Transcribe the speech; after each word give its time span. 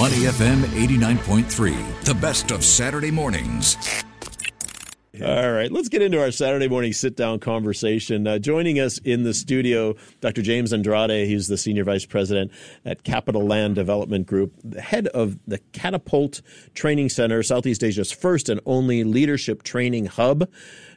Money 0.00 0.20
FM 0.20 0.62
89.3, 0.62 2.04
the 2.04 2.14
best 2.14 2.52
of 2.52 2.64
Saturday 2.64 3.10
mornings. 3.10 3.76
All 5.22 5.52
right, 5.52 5.70
let's 5.70 5.90
get 5.90 6.00
into 6.00 6.18
our 6.18 6.30
Saturday 6.30 6.68
morning 6.68 6.94
sit 6.94 7.16
down 7.16 7.38
conversation. 7.38 8.26
Uh, 8.26 8.38
joining 8.38 8.80
us 8.80 8.96
in 8.96 9.24
the 9.24 9.34
studio, 9.34 9.94
Dr. 10.22 10.40
James 10.40 10.72
Andrade. 10.72 11.26
He's 11.28 11.48
the 11.48 11.58
Senior 11.58 11.84
Vice 11.84 12.06
President 12.06 12.50
at 12.86 13.04
CapitaLand 13.04 13.74
Development 13.74 14.26
Group, 14.26 14.54
the 14.64 14.80
head 14.80 15.06
of 15.08 15.38
the 15.46 15.58
Catapult 15.72 16.40
Training 16.72 17.10
Center, 17.10 17.42
Southeast 17.42 17.84
Asia's 17.84 18.10
first 18.10 18.48
and 18.48 18.58
only 18.64 19.04
leadership 19.04 19.62
training 19.62 20.06
hub 20.06 20.48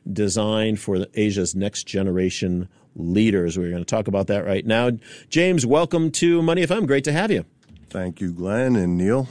designed 0.09 0.79
for 0.79 1.07
Asia's 1.15 1.53
next 1.53 1.87
generation 1.87 2.69
leaders. 2.95 3.57
We're 3.57 3.69
going 3.69 3.83
to 3.83 3.85
talk 3.85 4.07
about 4.07 4.27
that 4.27 4.45
right 4.45 4.65
now. 4.65 4.91
James, 5.27 5.65
welcome 5.65 6.09
to 6.11 6.41
Money 6.41 6.65
FM. 6.65 6.87
Great 6.87 7.03
to 7.03 7.11
have 7.11 7.31
you. 7.31 7.43
Thank 7.93 8.21
you, 8.21 8.33
Glenn 8.33 8.75
and 8.75 8.97
Neil. 8.97 9.27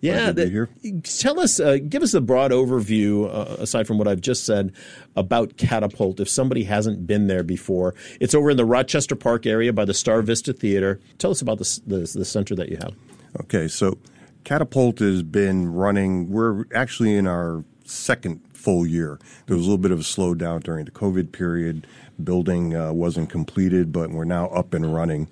Yeah, 0.00 0.32
the, 0.32 0.66
tell 1.04 1.38
us, 1.38 1.60
uh, 1.60 1.78
give 1.88 2.02
us 2.02 2.14
a 2.14 2.20
broad 2.20 2.50
overview, 2.50 3.32
uh, 3.32 3.62
aside 3.62 3.86
from 3.86 3.96
what 3.96 4.08
I've 4.08 4.20
just 4.20 4.44
said, 4.44 4.72
about 5.14 5.56
Catapult. 5.56 6.18
If 6.18 6.28
somebody 6.28 6.64
hasn't 6.64 7.06
been 7.06 7.28
there 7.28 7.44
before, 7.44 7.94
it's 8.20 8.34
over 8.34 8.50
in 8.50 8.56
the 8.56 8.64
Rochester 8.64 9.14
Park 9.14 9.46
area 9.46 9.72
by 9.72 9.84
the 9.84 9.94
Star 9.94 10.20
Vista 10.20 10.52
Theater. 10.52 10.98
Tell 11.18 11.30
us 11.30 11.40
about 11.40 11.58
the, 11.58 11.80
the, 11.86 11.98
the 11.98 12.24
center 12.24 12.56
that 12.56 12.70
you 12.70 12.76
have. 12.78 12.96
Okay, 13.42 13.68
so 13.68 13.96
Catapult 14.42 14.98
has 14.98 15.22
been 15.22 15.72
running. 15.72 16.28
We're 16.28 16.64
actually 16.74 17.14
in 17.14 17.28
our 17.28 17.64
second 17.84 18.40
full 18.52 18.84
year. 18.84 19.20
There 19.46 19.56
was 19.56 19.64
a 19.64 19.68
little 19.70 19.78
bit 19.78 19.92
of 19.92 20.00
a 20.00 20.02
slowdown 20.02 20.64
during 20.64 20.86
the 20.86 20.90
COVID 20.90 21.30
period. 21.30 21.86
Building 22.24 22.74
uh, 22.74 22.92
wasn't 22.92 23.30
completed, 23.30 23.92
but 23.92 24.10
we're 24.10 24.24
now 24.24 24.48
up 24.48 24.74
and 24.74 24.92
running. 24.92 25.28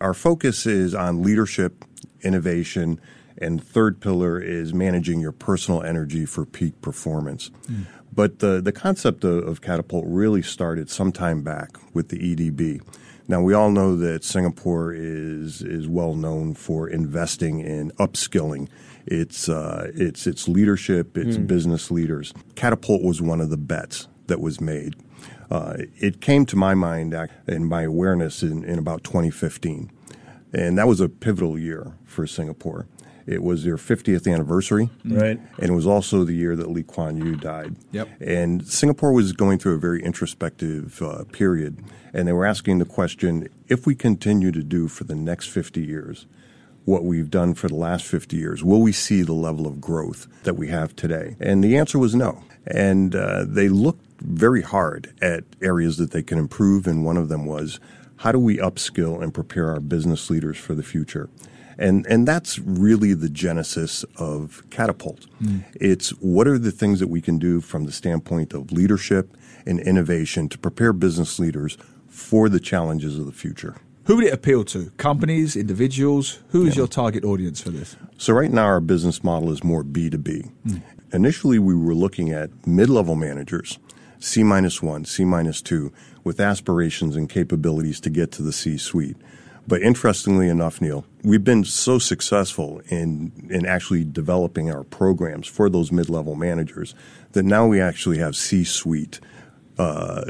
Our 0.00 0.14
focus 0.14 0.64
is 0.66 0.94
on 0.94 1.22
leadership, 1.22 1.84
innovation 2.22 3.00
and 3.40 3.62
third 3.62 4.00
pillar 4.00 4.40
is 4.40 4.74
managing 4.74 5.20
your 5.20 5.32
personal 5.32 5.82
energy 5.82 6.26
for 6.26 6.44
peak 6.44 6.80
performance. 6.80 7.50
Mm. 7.66 7.86
But 8.12 8.40
the, 8.40 8.60
the 8.60 8.72
concept 8.72 9.22
of, 9.24 9.46
of 9.46 9.60
Catapult 9.60 10.04
really 10.06 10.42
started 10.42 10.90
some 10.90 11.12
time 11.12 11.42
back 11.42 11.76
with 11.94 12.08
the 12.08 12.18
EDB. 12.18 12.82
Now 13.28 13.42
we 13.42 13.52
all 13.54 13.70
know 13.70 13.94
that 13.96 14.24
Singapore 14.24 14.92
is 14.94 15.60
is 15.60 15.86
well 15.86 16.14
known 16.14 16.54
for 16.54 16.88
investing 16.88 17.60
in 17.60 17.90
upskilling. 17.92 18.68
Its 19.06 19.50
uh, 19.50 19.90
its 19.94 20.26
its 20.26 20.48
leadership, 20.48 21.16
its 21.16 21.36
mm. 21.36 21.46
business 21.46 21.90
leaders. 21.90 22.32
Catapult 22.54 23.02
was 23.02 23.20
one 23.20 23.42
of 23.42 23.50
the 23.50 23.58
bets 23.58 24.08
that 24.28 24.40
was 24.40 24.60
made. 24.60 24.96
Uh, 25.50 25.76
it 25.96 26.20
came 26.20 26.46
to 26.46 26.56
my 26.56 26.74
mind 26.74 27.14
and 27.46 27.68
my 27.68 27.82
awareness 27.82 28.42
in, 28.42 28.64
in 28.64 28.78
about 28.78 29.02
2015, 29.04 29.90
and 30.52 30.78
that 30.78 30.86
was 30.86 31.00
a 31.00 31.08
pivotal 31.08 31.58
year 31.58 31.94
for 32.04 32.26
Singapore. 32.26 32.86
It 33.26 33.42
was 33.42 33.62
their 33.62 33.76
50th 33.76 34.32
anniversary. 34.32 34.88
Right. 35.04 35.38
And 35.58 35.70
it 35.70 35.74
was 35.74 35.86
also 35.86 36.24
the 36.24 36.32
year 36.32 36.56
that 36.56 36.70
Lee 36.70 36.82
Kuan 36.82 37.18
Yew 37.18 37.36
died. 37.36 37.76
Yep. 37.92 38.08
And 38.20 38.66
Singapore 38.66 39.12
was 39.12 39.32
going 39.32 39.58
through 39.58 39.74
a 39.74 39.78
very 39.78 40.02
introspective 40.02 41.02
uh, 41.02 41.24
period. 41.24 41.84
And 42.14 42.26
they 42.26 42.32
were 42.32 42.46
asking 42.46 42.78
the 42.78 42.86
question 42.86 43.48
if 43.68 43.86
we 43.86 43.94
continue 43.94 44.50
to 44.52 44.62
do 44.62 44.88
for 44.88 45.04
the 45.04 45.14
next 45.14 45.48
50 45.48 45.82
years 45.82 46.26
what 46.86 47.04
we've 47.04 47.28
done 47.28 47.52
for 47.52 47.68
the 47.68 47.74
last 47.74 48.06
50 48.06 48.34
years, 48.34 48.64
will 48.64 48.80
we 48.80 48.92
see 48.92 49.20
the 49.20 49.34
level 49.34 49.66
of 49.66 49.78
growth 49.78 50.26
that 50.44 50.54
we 50.54 50.68
have 50.68 50.96
today? 50.96 51.36
And 51.38 51.62
the 51.62 51.76
answer 51.76 51.98
was 51.98 52.14
no. 52.14 52.42
And 52.66 53.14
uh, 53.14 53.44
they 53.46 53.68
looked 53.68 54.22
very 54.22 54.62
hard 54.62 55.12
at 55.20 55.44
areas 55.60 55.98
that 55.98 56.12
they 56.12 56.22
can 56.22 56.38
improve. 56.38 56.86
And 56.86 57.04
one 57.04 57.18
of 57.18 57.28
them 57.28 57.44
was 57.44 57.78
how 58.18 58.32
do 58.32 58.38
we 58.38 58.58
upskill 58.58 59.22
and 59.22 59.32
prepare 59.32 59.70
our 59.70 59.80
business 59.80 60.30
leaders 60.30 60.56
for 60.56 60.74
the 60.74 60.82
future? 60.82 61.28
And, 61.78 62.04
and 62.06 62.26
that's 62.26 62.58
really 62.58 63.14
the 63.14 63.28
genesis 63.28 64.04
of 64.16 64.64
Catapult. 64.70 65.26
Mm. 65.40 65.64
It's 65.74 66.10
what 66.20 66.48
are 66.48 66.58
the 66.58 66.72
things 66.72 66.98
that 66.98 67.06
we 67.06 67.20
can 67.20 67.38
do 67.38 67.60
from 67.60 67.84
the 67.84 67.92
standpoint 67.92 68.52
of 68.52 68.72
leadership 68.72 69.36
and 69.64 69.78
innovation 69.78 70.48
to 70.48 70.58
prepare 70.58 70.92
business 70.92 71.38
leaders 71.38 71.78
for 72.08 72.48
the 72.48 72.58
challenges 72.58 73.16
of 73.16 73.26
the 73.26 73.32
future. 73.32 73.76
Who 74.04 74.16
would 74.16 74.24
it 74.24 74.32
appeal 74.32 74.64
to? 74.64 74.90
Companies, 74.96 75.54
individuals? 75.54 76.40
Who 76.48 76.64
is 76.64 76.74
yeah. 76.74 76.80
your 76.80 76.88
target 76.88 77.24
audience 77.24 77.60
for 77.60 77.70
this? 77.70 77.94
So, 78.16 78.32
right 78.32 78.50
now, 78.50 78.64
our 78.64 78.80
business 78.80 79.22
model 79.22 79.52
is 79.52 79.62
more 79.62 79.84
B2B. 79.84 80.50
Mm. 80.66 80.82
Initially, 81.12 81.58
we 81.58 81.74
were 81.74 81.94
looking 81.94 82.32
at 82.32 82.50
mid 82.66 82.88
level 82.88 83.16
managers, 83.16 83.78
C 84.18 84.42
minus 84.42 84.82
one, 84.82 85.04
C 85.04 85.26
minus 85.26 85.60
two, 85.60 85.92
with 86.28 86.40
aspirations 86.40 87.16
and 87.16 87.30
capabilities 87.30 87.98
to 88.00 88.10
get 88.10 88.30
to 88.30 88.42
the 88.42 88.52
C 88.52 88.76
suite. 88.76 89.16
But 89.66 89.80
interestingly 89.80 90.50
enough, 90.50 90.78
Neil, 90.78 91.06
we've 91.24 91.42
been 91.42 91.64
so 91.64 91.98
successful 91.98 92.82
in 92.88 93.32
in 93.48 93.64
actually 93.64 94.04
developing 94.04 94.70
our 94.70 94.84
programs 94.84 95.46
for 95.46 95.70
those 95.70 95.90
mid 95.90 96.10
level 96.10 96.34
managers 96.34 96.94
that 97.32 97.44
now 97.44 97.66
we 97.66 97.80
actually 97.80 98.18
have 98.18 98.36
C 98.36 98.62
suite 98.62 99.20
uh, 99.78 100.26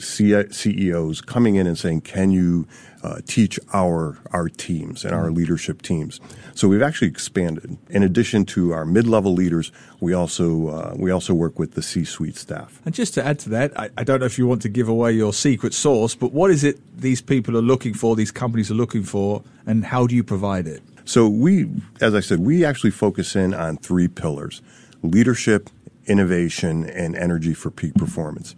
CEOs 0.00 1.20
coming 1.20 1.56
in 1.56 1.66
and 1.66 1.78
saying, 1.78 2.02
"Can 2.02 2.30
you 2.30 2.66
uh, 3.02 3.20
teach 3.26 3.58
our 3.72 4.18
our 4.32 4.48
teams 4.48 5.04
and 5.04 5.14
our 5.14 5.26
mm-hmm. 5.26 5.36
leadership 5.36 5.82
teams?" 5.82 6.20
So 6.54 6.68
we've 6.68 6.82
actually 6.82 7.08
expanded. 7.08 7.78
In 7.88 8.02
addition 8.02 8.44
to 8.46 8.72
our 8.72 8.84
mid-level 8.84 9.32
leaders, 9.32 9.72
we 10.00 10.12
also 10.12 10.68
uh, 10.68 10.94
we 10.96 11.10
also 11.10 11.34
work 11.34 11.58
with 11.58 11.74
the 11.74 11.82
C-suite 11.82 12.36
staff. 12.36 12.80
And 12.84 12.94
just 12.94 13.14
to 13.14 13.24
add 13.24 13.38
to 13.40 13.48
that, 13.50 13.78
I, 13.78 13.90
I, 13.96 14.04
don't 14.04 14.20
know 14.20 14.26
if 14.26 14.38
you 14.38 14.46
want 14.46 14.62
to 14.62 14.68
give 14.68 14.88
away 14.88 15.12
your 15.12 15.32
secret 15.32 15.74
sauce, 15.74 16.14
but 16.14 16.32
what 16.32 16.50
is 16.50 16.64
it 16.64 16.78
these 16.98 17.20
people 17.20 17.56
are 17.56 17.62
looking 17.62 17.94
for? 17.94 18.16
These 18.16 18.32
companies 18.32 18.70
are 18.70 18.74
looking 18.74 19.02
for, 19.02 19.42
and 19.66 19.84
how 19.84 20.06
do 20.06 20.14
you 20.14 20.24
provide 20.24 20.66
it? 20.66 20.82
So 21.04 21.28
we, 21.28 21.70
as 22.00 22.14
I 22.14 22.20
said, 22.20 22.40
we 22.40 22.64
actually 22.64 22.90
focus 22.90 23.34
in 23.34 23.54
on 23.54 23.78
three 23.78 24.08
pillars: 24.08 24.62
leadership, 25.02 25.70
innovation, 26.06 26.88
and 26.88 27.16
energy 27.16 27.54
for 27.54 27.70
peak 27.70 27.94
performance. 27.94 28.54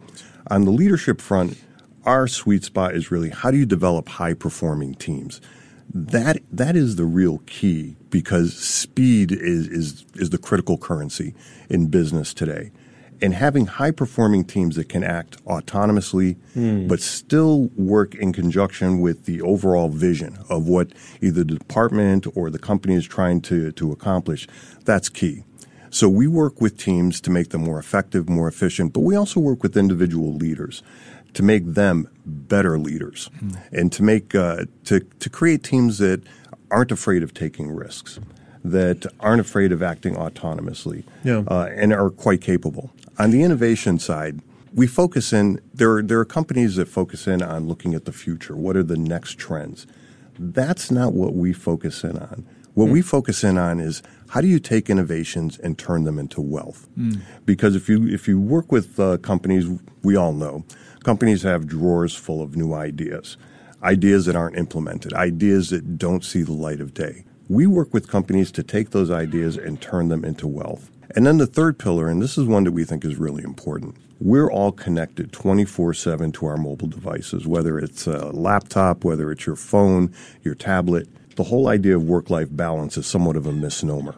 On 0.53 0.67
the 0.67 0.71
leadership 0.71 1.23
front, 1.23 1.57
our 2.05 2.29
sweet 2.29 2.63
spot 2.63 2.95
is 2.95 3.11
really 3.11 3.31
how 3.31 3.51
do 3.51 3.57
you 3.57 3.65
develop 3.65 4.07
high 4.07 4.35
performing 4.35 4.95
teams? 4.95 5.41
That 5.95 6.43
that 6.53 6.77
is 6.77 6.97
the 6.97 7.07
real 7.07 7.39
key 7.47 7.97
because 8.11 8.55
speed 8.55 9.33
is 9.33 9.67
is 9.69 10.05
is 10.15 10.29
the 10.29 10.37
critical 10.37 10.77
currency 10.77 11.35
in 11.71 11.87
business 11.87 12.35
today. 12.35 12.71
And 13.23 13.33
having 13.33 13.65
high 13.65 13.93
performing 13.93 14.45
teams 14.45 14.77
that 14.77 14.91
can 14.91 15.03
act 15.03 15.43
autonomously 15.47 16.37
mm. 16.55 16.87
but 16.87 17.01
still 17.01 17.71
work 17.75 18.15
in 18.15 18.35
conjunction 18.35 19.01
with 19.01 19.25
the 19.25 19.41
overall 19.41 19.89
vision 19.89 20.37
of 20.51 20.69
what 20.69 20.93
either 21.23 21.45
the 21.45 21.57
department 21.57 22.27
or 22.35 22.51
the 22.51 22.59
company 22.59 22.95
is 22.95 23.07
trying 23.07 23.41
to, 23.43 23.73
to 23.73 23.91
accomplish, 23.91 24.47
that's 24.85 25.09
key. 25.09 25.45
So 25.93 26.09
we 26.09 26.27
work 26.27 26.59
with 26.59 26.79
teams 26.79 27.21
to 27.21 27.31
make 27.31 27.51
them 27.51 27.65
more 27.65 27.79
effective, 27.79 28.27
more 28.27 28.49
efficient, 28.49 28.95
but 28.95 29.01
we 29.01 29.15
also 29.15 29.39
work 29.39 29.63
with 29.63 29.77
individual 29.77 30.33
leaders 30.33 30.83
to 31.35 31.43
make 31.43 31.75
them 31.75 32.09
better 32.25 32.79
leaders 32.79 33.29
mm. 33.45 33.59
and 33.73 33.93
to 33.93 34.03
make 34.03 34.35
uh, 34.35 34.65
to 34.85 35.01
to 35.01 35.29
create 35.29 35.63
teams 35.63 35.99
that 35.99 36.23
aren't 36.71 36.93
afraid 36.93 37.23
of 37.23 37.35
taking 37.35 37.71
risks, 37.71 38.19
that 38.65 39.05
aren't 39.21 39.43
afraid 39.43 39.71
of 39.71 39.83
acting 39.83 40.15
autonomously, 40.15 41.05
yeah. 41.25 41.45
uh, 41.47 41.69
and 41.77 41.93
are 41.93 42.09
quite 42.09 42.41
capable. 42.41 42.91
On 43.19 43.31
the 43.31 43.43
innovation 43.43 43.99
side, 43.99 44.41
we 44.73 44.87
focus 44.87 45.31
in 45.31 45.61
there. 45.75 45.97
Are, 45.97 46.03
there 46.03 46.19
are 46.21 46.25
companies 46.25 46.77
that 46.77 46.89
focus 46.89 47.27
in 47.27 47.43
on 47.43 47.69
looking 47.69 47.93
at 47.93 48.07
the 48.07 48.13
future. 48.13 48.57
What 48.57 48.79
are 48.79 48.83
the 48.83 48.97
next 48.97 49.37
trends? 49.37 49.87
That's 50.39 50.91
not 50.91 51.13
what 51.13 51.35
we 51.35 51.53
focus 51.53 52.03
in 52.03 52.17
on. 52.17 52.47
What 52.73 52.89
mm. 52.89 52.93
we 52.93 53.03
focus 53.03 53.45
in 53.45 53.59
on 53.59 53.79
is 53.79 54.03
how 54.33 54.41
do 54.41 54.49
you 54.49 54.59
take 54.59 54.89
innovations 54.89 55.59
and 55.59 55.79
turn 55.79 56.05
them 56.05 56.19
into 56.19 56.41
wealth? 56.41 56.89
Mm. 56.99 57.21
Because 57.45 57.77
if 57.77 57.87
you 57.87 58.07
if 58.07 58.27
you 58.27 58.41
work 58.41 58.73
with 58.73 58.99
uh, 58.99 59.19
companies, 59.19 59.67
we 60.03 60.17
all 60.17 60.33
know 60.33 60.65
companies 61.05 61.43
have 61.43 61.67
drawers 61.67 62.15
full 62.15 62.41
of 62.41 62.57
new 62.57 62.73
ideas, 62.73 63.37
ideas 63.83 64.25
that 64.25 64.35
aren't 64.35 64.57
implemented, 64.57 65.13
ideas 65.13 65.69
that 65.69 65.99
don't 65.99 66.25
see 66.25 66.41
the 66.41 66.55
light 66.55 66.81
of 66.81 66.95
day. 66.95 67.27
We 67.51 67.67
work 67.67 67.93
with 67.93 68.09
companies 68.09 68.51
to 68.53 68.63
take 68.63 68.89
those 68.89 69.11
ideas 69.11 69.59
and 69.59 69.83
turn 69.83 70.09
them 70.09 70.25
into 70.25 70.49
wealth. 70.49 70.91
And 71.15 71.27
then 71.27 71.37
the 71.37 71.47
third 71.47 71.79
pillar, 71.79 72.09
and 72.09 72.23
this 72.23 72.39
is 72.39 72.47
one 72.47 72.65
that 72.65 72.73
we 72.73 72.85
think 72.85 73.05
is 73.05 73.17
really 73.17 73.45
important. 73.45 73.99
We're 74.19 74.51
all 74.51 74.73
connected 74.73 75.33
24 75.33 75.93
7 75.93 76.33
to 76.33 76.47
our 76.47 76.57
mobile 76.57 76.89
devices, 76.89 77.47
whether 77.47 77.79
it's 77.79 78.07
a 78.07 78.31
laptop, 78.31 79.05
whether 79.05 79.31
it's 79.31 79.45
your 79.45 79.57
phone, 79.57 80.11
your 80.43 80.55
tablet 80.55 81.07
the 81.37 81.45
whole 81.45 81.69
idea 81.69 81.97
of 81.97 82.05
work 82.05 82.31
life 82.31 82.49
balance 82.51 82.97
is 82.97 83.07
somewhat 83.07 83.37
of 83.37 83.47
a 83.47 83.53
misnomer. 83.53 84.17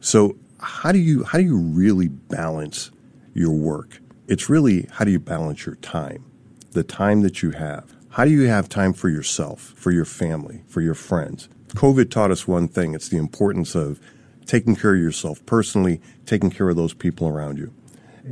So 0.00 0.36
how 0.60 0.92
do 0.92 0.98
you 0.98 1.24
how 1.24 1.38
do 1.38 1.44
you 1.44 1.56
really 1.56 2.08
balance 2.08 2.90
your 3.34 3.52
work? 3.52 4.00
It's 4.28 4.48
really 4.48 4.88
how 4.92 5.04
do 5.04 5.10
you 5.10 5.18
balance 5.18 5.66
your 5.66 5.76
time, 5.76 6.24
the 6.72 6.84
time 6.84 7.22
that 7.22 7.42
you 7.42 7.50
have. 7.52 7.94
How 8.10 8.24
do 8.24 8.30
you 8.30 8.46
have 8.46 8.68
time 8.68 8.92
for 8.92 9.08
yourself, 9.08 9.72
for 9.76 9.90
your 9.90 10.04
family, 10.04 10.62
for 10.68 10.80
your 10.80 10.94
friends? 10.94 11.48
COVID 11.68 12.10
taught 12.10 12.30
us 12.30 12.46
one 12.46 12.68
thing. 12.68 12.94
It's 12.94 13.08
the 13.08 13.16
importance 13.16 13.74
of 13.74 13.98
taking 14.44 14.76
care 14.76 14.94
of 14.94 15.00
yourself 15.00 15.44
personally, 15.46 16.00
taking 16.26 16.50
care 16.50 16.68
of 16.68 16.76
those 16.76 16.92
people 16.92 17.26
around 17.26 17.58
you. 17.58 17.72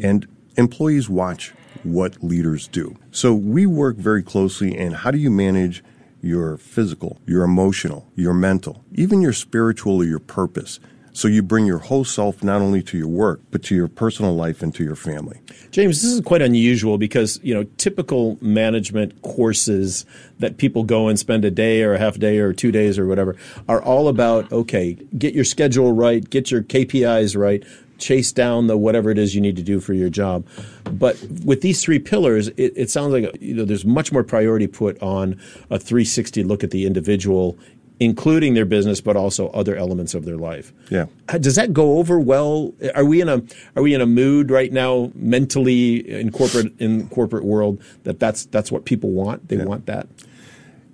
And 0.02 0.26
employees 0.56 1.08
watch 1.08 1.54
what 1.82 2.22
leaders 2.22 2.68
do. 2.68 2.96
So 3.10 3.32
we 3.32 3.64
work 3.64 3.96
very 3.96 4.22
closely 4.22 4.76
in 4.76 4.92
how 4.92 5.10
do 5.10 5.18
you 5.18 5.30
manage 5.30 5.82
your 6.22 6.56
physical, 6.56 7.20
your 7.26 7.44
emotional, 7.44 8.06
your 8.14 8.34
mental, 8.34 8.84
even 8.92 9.20
your 9.20 9.32
spiritual 9.32 9.96
or 9.96 10.04
your 10.04 10.18
purpose. 10.18 10.80
So 11.12 11.28
you 11.28 11.42
bring 11.42 11.66
your 11.66 11.78
whole 11.78 12.04
self 12.04 12.42
not 12.42 12.62
only 12.62 12.82
to 12.84 12.96
your 12.96 13.08
work, 13.08 13.40
but 13.50 13.62
to 13.64 13.74
your 13.74 13.88
personal 13.88 14.34
life 14.34 14.62
and 14.62 14.74
to 14.76 14.84
your 14.84 14.94
family. 14.94 15.40
James, 15.70 16.02
this 16.02 16.12
is 16.12 16.20
quite 16.20 16.40
unusual 16.40 16.98
because, 16.98 17.40
you 17.42 17.52
know, 17.52 17.64
typical 17.78 18.38
management 18.40 19.20
courses 19.22 20.06
that 20.38 20.56
people 20.56 20.84
go 20.84 21.08
and 21.08 21.18
spend 21.18 21.44
a 21.44 21.50
day 21.50 21.82
or 21.82 21.94
a 21.94 21.98
half 21.98 22.18
day 22.18 22.38
or 22.38 22.52
two 22.52 22.70
days 22.70 22.98
or 22.98 23.06
whatever 23.06 23.36
are 23.68 23.82
all 23.82 24.08
about, 24.08 24.50
okay, 24.52 24.94
get 25.18 25.34
your 25.34 25.44
schedule 25.44 25.92
right, 25.92 26.28
get 26.30 26.50
your 26.50 26.62
KPIs 26.62 27.36
right, 27.36 27.64
chase 28.00 28.32
down 28.32 28.66
the 28.66 28.76
whatever 28.76 29.10
it 29.10 29.18
is 29.18 29.34
you 29.34 29.40
need 29.40 29.56
to 29.56 29.62
do 29.62 29.80
for 29.80 29.92
your 29.92 30.10
job. 30.10 30.46
But 30.92 31.20
with 31.44 31.60
these 31.60 31.82
three 31.82 31.98
pillars, 31.98 32.48
it, 32.48 32.72
it 32.76 32.90
sounds 32.90 33.12
like 33.12 33.36
you 33.40 33.54
know 33.54 33.64
there's 33.64 33.84
much 33.84 34.12
more 34.12 34.24
priority 34.24 34.66
put 34.66 35.00
on 35.02 35.40
a 35.70 35.78
360 35.78 36.42
look 36.44 36.64
at 36.64 36.70
the 36.70 36.86
individual 36.86 37.58
including 38.00 38.54
their 38.54 38.64
business, 38.64 39.02
but 39.02 39.14
also 39.14 39.50
other 39.50 39.76
elements 39.76 40.14
of 40.14 40.24
their 40.24 40.38
life. 40.38 40.72
Yeah. 40.88 41.06
Uh, 41.28 41.36
does 41.36 41.54
that 41.56 41.74
go 41.74 41.98
over 41.98 42.18
well? 42.18 42.72
Are 42.94 43.04
we 43.04 43.20
in 43.20 43.28
a 43.28 43.42
are 43.76 43.82
we 43.82 43.94
in 43.94 44.00
a 44.00 44.06
mood 44.06 44.50
right 44.50 44.72
now 44.72 45.12
mentally 45.14 45.96
in 45.96 46.32
corporate 46.32 46.72
in 46.80 47.08
corporate 47.10 47.44
world 47.44 47.80
that 48.04 48.18
that's 48.18 48.46
that's 48.46 48.72
what 48.72 48.86
people 48.86 49.10
want? 49.10 49.48
They 49.48 49.56
yeah. 49.56 49.64
want 49.64 49.86
that. 49.86 50.08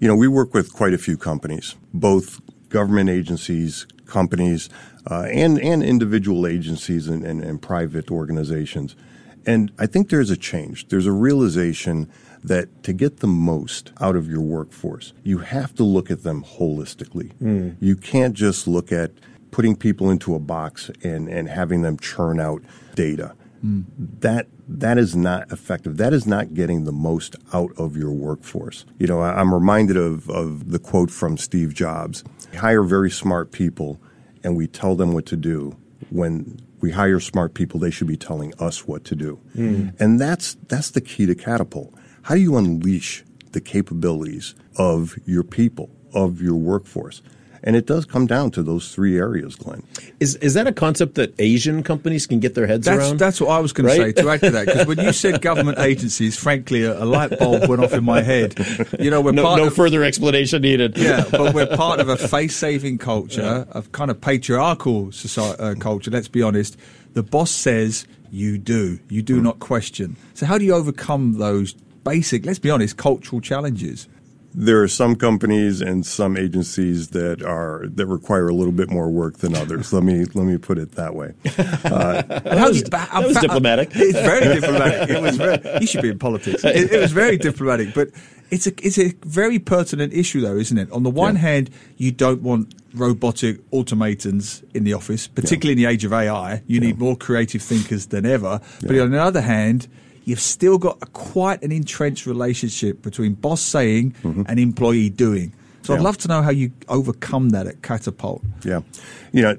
You 0.00 0.08
know, 0.08 0.17
we 0.17 0.29
work 0.29 0.53
with 0.53 0.75
quite 0.75 0.93
a 0.93 0.99
few 0.99 1.17
companies, 1.17 1.76
both 1.94 2.41
government 2.69 3.08
agencies, 3.08 3.87
companies, 4.06 4.69
uh, 5.11 5.26
and 5.32 5.58
and 5.58 5.82
individual 5.82 6.47
agencies 6.47 7.08
and, 7.08 7.25
and, 7.25 7.43
and 7.43 7.61
private 7.61 8.11
organizations. 8.11 8.97
And 9.44 9.73
I 9.79 9.87
think 9.87 10.11
there's 10.11 10.31
a 10.31 10.37
change. 10.37 10.88
There's 10.88 11.06
a 11.06 11.12
realization 11.12 12.11
that 12.43 12.82
to 12.82 12.93
get 12.93 13.19
the 13.19 13.26
most 13.26 13.93
out 14.00 14.17
of 14.17 14.29
your 14.29 14.41
workforce, 14.41 15.12
you 15.23 15.38
have 15.38 15.75
to 15.75 15.85
look 15.85 16.11
at 16.11 16.23
them 16.23 16.44
holistically. 16.44 17.35
Mm. 17.37 17.76
You 17.81 17.97
can't 17.97 18.35
just 18.35 18.67
look 18.67 18.93
at 18.93 19.12
putting 19.50 19.76
people 19.76 20.11
into 20.11 20.35
a 20.35 20.38
box 20.38 20.91
and, 21.03 21.29
and 21.29 21.49
having 21.49 21.82
them 21.82 21.99
churn 21.99 22.41
out 22.41 22.62
data. 22.94 23.35
Mm. 23.64 23.85
That 24.20 24.49
that 24.69 24.99
is 24.99 25.15
not 25.15 25.51
effective. 25.53 25.97
That 25.97 26.13
is 26.13 26.27
not 26.27 26.55
getting 26.55 26.85
the 26.85 26.93
most 26.93 27.37
out 27.53 27.71
of 27.77 27.97
your 27.97 28.11
workforce. 28.11 28.85
You 28.99 29.07
know, 29.07 29.23
I'm 29.23 29.55
reminded 29.55 29.97
of, 29.97 30.29
of 30.29 30.71
the 30.71 30.79
quote 30.79 31.11
from 31.11 31.37
Steve 31.37 31.75
Jobs. 31.75 32.25
Hire 32.57 32.83
very 32.83 33.11
smart 33.11 33.53
people 33.53 34.01
and 34.43 34.57
we 34.57 34.67
tell 34.67 34.95
them 34.95 35.13
what 35.13 35.27
to 35.27 35.37
do. 35.37 35.77
When 36.11 36.61
we 36.81 36.93
hire 36.93 37.21
smart 37.21 37.55
people, 37.55 37.81
they 37.81 37.91
should 37.91 38.07
be 38.07 38.17
telling 38.17 38.53
us 38.61 38.87
what 38.87 39.05
to 39.05 39.17
do. 39.17 39.41
Mm. 39.57 39.99
And 40.01 40.21
that's 40.21 40.57
that's 40.69 40.91
the 40.91 41.01
key 41.01 41.27
to 41.27 41.35
catapult. 41.35 41.95
How 42.23 42.35
do 42.35 42.41
you 42.41 42.57
unleash 42.57 43.25
the 43.53 43.61
capabilities 43.61 44.55
of 44.77 45.17
your 45.27 45.43
people, 45.43 45.91
of 46.13 46.41
your 46.43 46.57
workforce? 46.57 47.23
And 47.67 47.75
it 47.75 47.85
does 47.85 48.05
come 48.05 48.27
down 48.27 48.53
to 48.53 48.63
those 48.63 48.95
three 48.95 49.19
areas, 49.19 49.57
Glenn. 49.57 49.83
Is 50.21 50.37
is 50.37 50.55
that 50.55 50.69
a 50.69 50.73
concept 50.73 51.17
that 51.17 51.35
Asian 51.41 51.83
companies 51.83 52.25
can 52.25 52.39
get 52.39 52.55
their 52.55 52.69
heads 52.69 52.87
that's, 52.87 52.97
around? 52.97 53.19
That's 53.19 53.41
what 53.41 53.51
I 53.51 53.59
was 53.59 53.73
going 53.73 53.89
right? 53.89 53.97
to 53.97 54.03
say 54.03 54.23
to 54.23 54.31
add 54.31 54.41
to 54.41 54.51
that. 54.51 54.67
Because 54.67 54.87
when 54.87 55.01
you 55.01 55.13
said 55.13 55.43
government 55.43 55.81
agencies, 55.81 56.39
frankly, 56.39 56.85
a, 56.85 57.03
a, 57.03 57.05
light 57.05 57.37
bulb 57.37 57.69
went 57.69 57.83
off 57.83 57.93
in 57.93 58.05
my 58.05 58.23
head. 58.23 58.55
You 59.01 59.11
know, 59.11 59.21
we're 59.21 59.33
no, 59.33 59.43
part 59.43 59.59
no 59.59 59.67
of, 59.67 59.75
further 59.75 60.05
explanation 60.05 60.63
needed. 60.63 60.97
Yeah, 60.97 61.25
but 61.29 61.55
we're 61.55 61.67
part 61.77 61.99
of 61.99 62.09
a 62.09 62.17
face-saving 62.17 62.99
culture, 62.99 63.43
yeah. 63.43 63.65
of 63.73 63.91
kind 63.91 64.13
of 64.13 64.21
patriarchal 64.21 65.11
society, 65.11 65.61
uh, 65.61 65.75
culture. 65.75 66.11
Let's 66.11 66.29
be 66.29 66.43
honest. 66.43 66.77
The 67.15 67.25
boss 67.25 67.51
says 67.51 68.07
you 68.31 68.59
do. 68.59 69.01
You 69.09 69.23
do 69.23 69.41
mm. 69.41 69.43
not 69.43 69.59
question. 69.59 70.17
So 70.35 70.47
how 70.47 70.57
do 70.57 70.65
you 70.65 70.75
overcome 70.75 71.39
those 71.39 71.75
basic, 72.05 72.47
let's 72.47 72.61
be 72.61 72.71
honest, 72.71 72.97
cultural 72.97 73.41
challenges? 73.41 74.07
There 74.58 74.82
are 74.82 74.88
some 74.88 75.17
companies 75.17 75.82
and 75.82 76.06
some 76.06 76.35
agencies 76.37 77.08
that 77.08 77.43
are 77.43 77.87
that 77.88 78.06
require 78.06 78.49
a 78.49 78.55
little 78.55 78.73
bit 78.73 78.91
more 78.91 79.11
work 79.11 79.37
than 79.38 79.55
others. 79.55 79.93
let 79.93 80.03
me 80.03 80.25
let 80.25 80.47
me 80.47 80.56
put 80.56 80.79
it 80.79 80.93
that 80.93 81.14
way. 81.14 81.35
Uh, 81.87 82.23
that 82.23 82.69
was, 82.69 82.82
that 82.85 83.26
was 83.26 83.37
diplomatic. 83.37 83.91
It's 83.94 84.19
very 84.19 84.61
diplomatic. 84.61 85.11
It 85.11 85.23
was 85.23 85.37
very, 85.37 85.81
you 85.81 85.87
should 85.87 86.03
be 86.03 86.08
in 86.08 86.19
politics. 86.19 86.64
It, 86.64 86.93
it 86.93 87.00
was 87.00 87.12
very 87.12 87.37
diplomatic, 87.37 87.94
but 87.94 88.08
it's 88.50 88.67
a 88.67 88.73
it's 88.85 88.99
a 88.99 89.14
very 89.25 89.58
pertinent 89.58 90.12
issue, 90.12 90.41
though, 90.41 90.56
isn't 90.56 90.79
it? 90.79 90.91
On 90.91 91.03
the 91.03 91.11
one 91.11 91.35
yeah. 91.35 91.43
hand, 91.43 91.70
you 91.97 92.12
don't 92.12 92.43
want 92.43 92.75
robotic 92.94 93.61
automatons 93.73 94.62
in 94.75 94.85
the 94.85 94.94
office, 94.94 95.26
particularly 95.29 95.81
yeah. 95.81 95.88
in 95.88 95.91
the 95.91 95.94
age 95.94 96.05
of 96.05 96.12
AI. 96.12 96.62
You 96.67 96.81
yeah. 96.81 96.87
need 96.87 96.99
more 96.99 97.17
creative 97.17 97.62
thinkers 97.62 98.06
than 98.06 98.25
ever. 98.25 98.61
But 98.81 98.99
on 98.99 99.11
the 99.11 99.23
other 99.23 99.43
hand, 99.43 99.88
you've 100.26 100.40
still 100.40 100.76
got 100.76 100.99
a, 101.00 101.06
quite 101.06 101.62
an 101.62 101.73
entrenched 101.73 102.26
relationship 102.26 103.00
between 103.00 103.32
boss 103.32 103.62
saying 103.62 104.12
mm-hmm. 104.23 104.43
and 104.46 104.61
employee 104.61 105.08
doing. 105.08 105.55
So 105.82 105.93
yeah. 105.93 106.00
I'd 106.00 106.02
love 106.02 106.19
to 106.19 106.28
know 106.28 106.43
how 106.43 106.50
you 106.50 106.73
overcome 106.88 107.50
that 107.50 107.67
at 107.69 107.81
Catapult. 107.81 108.43
Yeah. 108.64 108.81
You 109.32 109.43
know, 109.43 109.56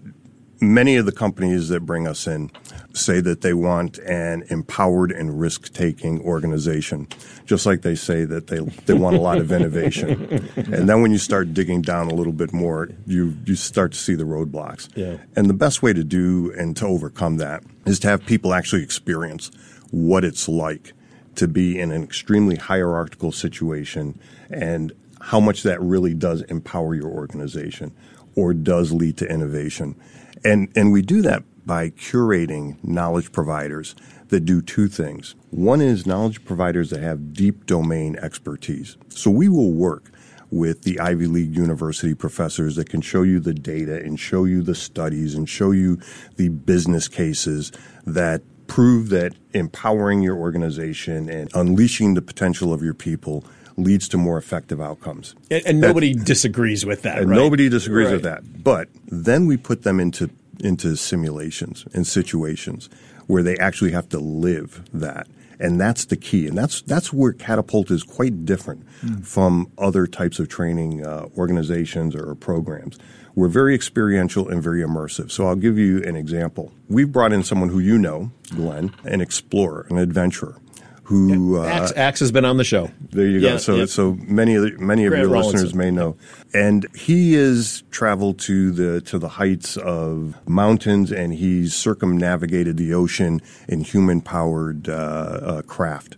many 0.59 0.95
of 0.95 1.05
the 1.05 1.11
companies 1.11 1.69
that 1.69 1.81
bring 1.81 2.07
us 2.07 2.27
in 2.27 2.51
say 2.93 3.21
that 3.21 3.41
they 3.41 3.53
want 3.53 3.97
an 3.99 4.43
empowered 4.49 5.11
and 5.11 5.39
risk 5.39 5.73
taking 5.73 6.19
organization, 6.21 7.07
just 7.45 7.65
like 7.65 7.81
they 7.81 7.95
say 7.95 8.25
that 8.25 8.47
they, 8.47 8.59
they 8.85 8.93
want 8.93 9.15
a 9.15 9.19
lot 9.19 9.37
of 9.37 9.51
innovation. 9.51 10.49
and 10.55 10.89
then 10.89 11.01
when 11.01 11.11
you 11.11 11.17
start 11.17 11.53
digging 11.53 11.81
down 11.81 12.09
a 12.09 12.13
little 12.13 12.33
bit 12.33 12.53
more, 12.53 12.89
you, 13.05 13.35
you 13.45 13.55
start 13.55 13.91
to 13.91 13.97
see 13.97 14.15
the 14.15 14.23
roadblocks. 14.23 14.89
Yeah. 14.95 15.17
And 15.35 15.49
the 15.49 15.53
best 15.53 15.81
way 15.81 15.93
to 15.93 16.03
do 16.03 16.53
and 16.57 16.75
to 16.77 16.85
overcome 16.87 17.37
that 17.37 17.63
is 17.85 17.99
to 17.99 18.07
have 18.07 18.25
people 18.25 18.53
actually 18.53 18.83
experience 18.83 19.51
what 19.91 20.23
it's 20.23 20.47
like 20.47 20.93
to 21.35 21.47
be 21.47 21.79
in 21.79 21.91
an 21.91 22.03
extremely 22.03 22.55
hierarchical 22.55 23.31
situation 23.31 24.19
and 24.49 24.91
how 25.21 25.39
much 25.39 25.63
that 25.63 25.81
really 25.81 26.13
does 26.13 26.41
empower 26.43 26.95
your 26.95 27.09
organization 27.09 27.91
or 28.35 28.53
does 28.53 28.91
lead 28.91 29.17
to 29.17 29.27
innovation. 29.27 29.95
And, 30.43 30.71
and 30.75 30.91
we 30.91 31.01
do 31.01 31.21
that 31.23 31.43
by 31.65 31.89
curating 31.89 32.81
knowledge 32.83 33.31
providers 33.31 33.95
that 34.29 34.41
do 34.41 34.61
two 34.61 34.87
things. 34.87 35.35
One 35.51 35.81
is 35.81 36.05
knowledge 36.05 36.43
providers 36.45 36.89
that 36.89 37.01
have 37.01 37.33
deep 37.33 37.65
domain 37.65 38.17
expertise. 38.17 38.97
So 39.09 39.31
we 39.31 39.49
will 39.49 39.71
work 39.71 40.11
with 40.49 40.83
the 40.83 40.99
Ivy 40.99 41.27
League 41.27 41.55
university 41.55 42.13
professors 42.13 42.75
that 42.77 42.89
can 42.89 43.01
show 43.01 43.23
you 43.23 43.39
the 43.39 43.53
data 43.53 43.97
and 43.97 44.19
show 44.19 44.45
you 44.45 44.61
the 44.61 44.75
studies 44.75 45.35
and 45.35 45.47
show 45.47 45.71
you 45.71 45.99
the 46.37 46.49
business 46.49 47.07
cases 47.07 47.71
that 48.05 48.41
prove 48.67 49.09
that 49.09 49.33
empowering 49.53 50.21
your 50.21 50.37
organization 50.37 51.29
and 51.29 51.49
unleashing 51.53 52.13
the 52.13 52.21
potential 52.21 52.73
of 52.73 52.81
your 52.81 52.93
people 52.93 53.43
leads 53.77 54.09
to 54.09 54.17
more 54.17 54.37
effective 54.37 54.81
outcomes. 54.81 55.35
And, 55.49 55.65
and 55.65 55.81
nobody 55.81 56.13
disagrees 56.13 56.85
with 56.85 57.03
that. 57.03 57.19
And 57.19 57.29
right? 57.29 57.37
nobody 57.37 57.69
disagrees 57.69 58.07
right. 58.07 58.13
with 58.13 58.23
that. 58.23 58.63
But 58.63 58.89
then 59.05 59.45
we 59.45 59.57
put 59.57 59.83
them 59.83 59.99
into 59.99 60.29
into 60.59 60.95
simulations 60.95 61.85
and 61.93 62.07
situations 62.07 62.89
where 63.27 63.43
they 63.43 63.55
actually 63.57 63.91
have 63.91 64.09
to 64.09 64.17
live 64.17 64.83
that. 64.91 65.27
And 65.59 65.79
that's 65.79 66.05
the 66.05 66.15
key. 66.15 66.47
And 66.47 66.57
that's 66.57 66.81
that's 66.81 67.13
where 67.13 67.33
Catapult 67.33 67.91
is 67.91 68.03
quite 68.03 68.45
different 68.45 68.85
mm. 69.01 69.25
from 69.25 69.71
other 69.77 70.07
types 70.07 70.39
of 70.39 70.49
training 70.49 71.05
uh, 71.05 71.27
organizations 71.37 72.15
or 72.15 72.33
programs 72.35 72.97
we're 73.37 73.47
very 73.47 73.75
experiential 73.75 74.49
and 74.49 74.63
very 74.63 74.81
immersive. 74.81 75.29
So 75.29 75.45
I'll 75.45 75.55
give 75.55 75.77
you 75.77 76.01
an 76.01 76.15
example. 76.15 76.73
We've 76.89 77.11
brought 77.11 77.31
in 77.31 77.43
someone 77.43 77.69
who 77.69 77.77
you 77.77 77.99
know, 77.99 78.31
Glenn, 78.49 78.91
an 79.03 79.21
explorer, 79.21 79.85
an 79.91 79.99
adventurer. 79.99 80.59
Who 81.07 81.55
yeah. 81.55 81.69
Axe, 81.69 81.91
uh, 81.91 81.95
Axe, 81.95 82.19
has 82.19 82.31
been 82.33 82.43
on 82.43 82.57
the 82.57 82.65
show? 82.65 82.91
There 83.11 83.25
you 83.25 83.39
go. 83.39 83.47
Yeah, 83.47 83.57
so, 83.57 83.75
yeah. 83.75 83.85
so 83.85 84.17
many 84.23 84.55
of 84.55 84.63
the, 84.63 84.71
many 84.77 85.05
of 85.05 85.11
Grant 85.11 85.23
your 85.23 85.31
Rawlinson. 85.31 85.53
listeners 85.53 85.73
may 85.73 85.89
know, 85.89 86.17
and 86.53 86.85
he 86.97 87.33
has 87.35 87.83
traveled 87.91 88.39
to 88.39 88.71
the 88.71 88.99
to 89.01 89.17
the 89.17 89.29
heights 89.29 89.77
of 89.77 90.35
mountains, 90.45 91.09
and 91.13 91.33
he's 91.33 91.73
circumnavigated 91.73 92.75
the 92.75 92.93
ocean 92.93 93.41
in 93.69 93.85
human 93.85 94.19
powered 94.19 94.89
uh, 94.89 94.93
uh, 94.93 95.61
craft. 95.61 96.17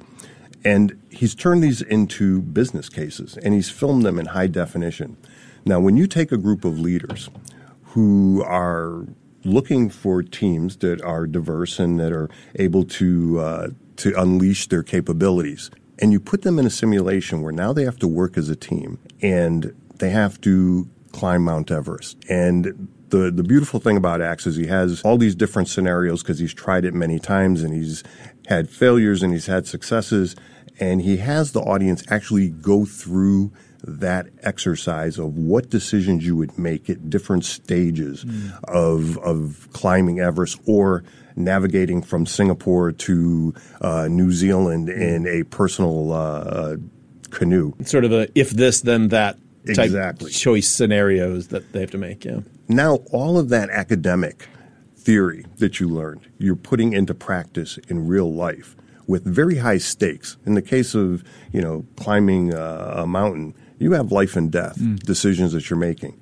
And 0.66 1.00
he's 1.10 1.36
turned 1.36 1.64
these 1.64 1.82
into 1.82 2.42
business 2.42 2.90
cases 2.90 3.38
and 3.38 3.54
he's 3.54 3.70
filmed 3.70 4.04
them 4.04 4.20
in 4.20 4.26
high 4.28 4.48
definition. 4.48 5.18
Now, 5.66 5.80
when 5.80 5.98
you 5.98 6.08
take 6.08 6.32
a 6.32 6.38
group 6.38 6.66
of 6.66 6.80
leaders 6.80 7.30
who 7.94 8.44
are 8.44 9.06
looking 9.46 9.90
for 9.90 10.22
teams 10.22 10.78
that 10.78 11.02
are 11.02 11.26
diverse 11.28 11.80
and 11.80 12.00
that 12.00 12.12
are 12.12 12.30
able 12.56 12.84
to 12.84 13.40
uh, 13.40 13.68
to 14.00 14.20
unleash 14.20 14.68
their 14.68 14.84
capabilities, 14.84 15.70
and 16.00 16.12
you 16.12 16.20
put 16.20 16.42
them 16.42 16.60
in 16.60 16.66
a 16.66 16.70
simulation 16.70 17.42
where 17.42 17.52
now 17.52 17.74
they 17.74 17.84
have 17.84 18.00
to 18.00 18.08
work 18.08 18.38
as 18.38 18.50
a 18.50 18.56
team 18.56 18.98
and 19.22 19.74
they 19.98 20.10
have 20.10 20.40
to 20.42 20.88
climb 21.12 21.44
Mount 21.44 21.72
Everest. 21.72 22.18
And 22.30 22.88
the 23.10 23.32
the 23.32 23.44
beautiful 23.44 23.80
thing 23.80 23.98
about 23.98 24.22
Axe 24.22 24.48
is 24.48 24.56
he 24.56 24.68
has 24.68 25.02
all 25.04 25.18
these 25.18 25.36
different 25.36 25.68
scenarios 25.68 26.22
because 26.22 26.40
he's 26.40 26.54
tried 26.54 26.86
it 26.86 26.94
many 26.94 27.20
times 27.20 27.64
and 27.64 27.74
he's 27.74 28.04
had 28.48 28.70
failures 28.70 29.22
and 29.24 29.34
he's 29.34 29.48
had 29.48 29.68
successes, 29.68 30.36
and 30.80 31.02
he 31.02 31.18
has 31.18 31.52
the 31.52 31.62
audience 31.62 32.04
actually 32.10 32.50
go 32.50 32.86
through 32.86 33.52
that 33.84 34.28
exercise 34.44 35.18
of 35.18 35.38
what 35.38 35.70
decisions 35.70 36.26
you 36.26 36.36
would 36.36 36.58
make 36.58 36.90
at 36.90 37.10
different 37.10 37.46
stages 37.46 38.26
mm. 38.26 38.52
of, 38.66 39.18
of 39.20 39.70
climbing 39.72 40.20
Everest 40.20 40.60
or 40.66 41.04
navigating 41.36 42.02
from 42.02 42.26
Singapore 42.26 42.92
to 42.92 43.54
uh, 43.82 44.08
New 44.10 44.32
Zealand 44.32 44.88
mm. 44.88 45.00
in 45.00 45.28
a 45.28 45.44
personal 45.44 46.12
uh, 46.12 46.78
canoe. 47.30 47.74
Sort 47.84 48.06
of 48.06 48.12
a 48.12 48.28
if 48.36 48.52
this 48.52 48.82
then 48.82 49.10
that 49.10 49.38
type 49.68 49.86
Exactly. 49.86 50.32
choice 50.32 50.68
scenarios 50.68 51.48
that 51.50 51.72
they 51.74 51.82
have 51.82 51.92
to 51.92 51.98
make. 51.98 52.26
Yeah. 52.26 52.40
Now, 52.68 53.00
all 53.12 53.38
of 53.38 53.50
that 53.50 53.70
academic 53.70 54.48
theory 54.96 55.46
that 55.58 55.80
you 55.80 55.88
learned, 55.88 56.28
you're 56.38 56.56
putting 56.56 56.94
into 56.94 57.14
practice 57.14 57.78
in 57.88 58.08
real 58.08 58.32
life 58.34 58.76
with 59.08 59.26
very 59.26 59.58
high 59.58 59.80
stakes. 59.80 60.38
In 60.46 60.54
the 60.54 60.62
case 60.62 60.94
of, 60.94 61.24
you 61.52 61.62
know, 61.62 61.86
climbing 61.96 62.54
uh, 62.54 62.94
a 62.98 63.08
mountain, 63.08 63.56
you 63.80 63.94
have 63.94 64.12
life 64.12 64.36
and 64.36 64.52
death 64.52 64.78
decisions 65.00 65.54
that 65.54 65.70
you're 65.70 65.80
making. 65.80 66.20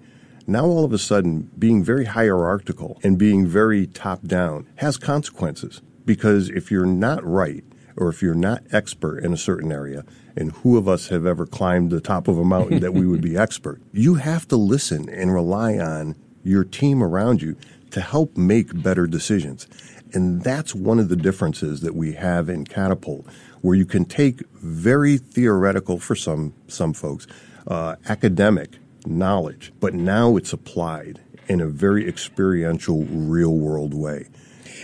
Now, 0.49 0.63
all 0.63 0.85
of 0.85 0.93
a 0.93 0.97
sudden, 0.97 1.51
being 1.59 1.83
very 1.83 2.05
hierarchical 2.05 3.01
and 3.03 3.17
being 3.17 3.45
very 3.45 3.85
top 3.85 4.21
down 4.23 4.65
has 4.77 4.95
consequences 4.95 5.81
because 6.05 6.49
if 6.49 6.71
you're 6.71 6.85
not 6.85 7.21
right 7.25 7.65
or 7.97 8.07
if 8.07 8.21
you're 8.21 8.33
not 8.33 8.63
expert 8.71 9.19
in 9.25 9.33
a 9.33 9.37
certain 9.37 9.73
area, 9.73 10.05
and 10.37 10.53
who 10.53 10.77
of 10.77 10.87
us 10.87 11.09
have 11.09 11.25
ever 11.25 11.45
climbed 11.45 11.89
the 11.89 11.99
top 11.99 12.29
of 12.29 12.37
a 12.37 12.45
mountain 12.45 12.79
that 12.79 12.93
we 12.93 13.05
would 13.05 13.19
be 13.19 13.35
expert, 13.45 13.81
you 13.91 14.15
have 14.15 14.47
to 14.47 14.55
listen 14.55 15.09
and 15.09 15.33
rely 15.33 15.77
on 15.77 16.15
your 16.43 16.63
team 16.63 17.03
around 17.03 17.41
you 17.41 17.57
to 17.91 17.99
help 17.99 18.37
make 18.37 18.81
better 18.81 19.05
decisions. 19.05 19.67
And 20.13 20.43
that's 20.43 20.73
one 20.73 20.99
of 20.99 21.09
the 21.09 21.17
differences 21.17 21.81
that 21.81 21.93
we 21.93 22.13
have 22.13 22.47
in 22.47 22.63
Catapult, 22.63 23.25
where 23.59 23.75
you 23.75 23.85
can 23.85 24.05
take 24.05 24.47
very 24.53 25.17
theoretical 25.17 25.99
for 25.99 26.15
some 26.15 26.53
some 26.67 26.93
folks, 26.93 27.27
uh, 27.67 27.97
academic 28.07 28.77
knowledge, 29.09 29.73
but 29.79 29.93
now 29.93 30.35
it's 30.35 30.53
applied 30.53 31.21
in 31.47 31.61
a 31.61 31.67
very 31.67 32.07
experiential, 32.07 33.05
real 33.05 33.55
world 33.55 33.93
way. 33.93 34.27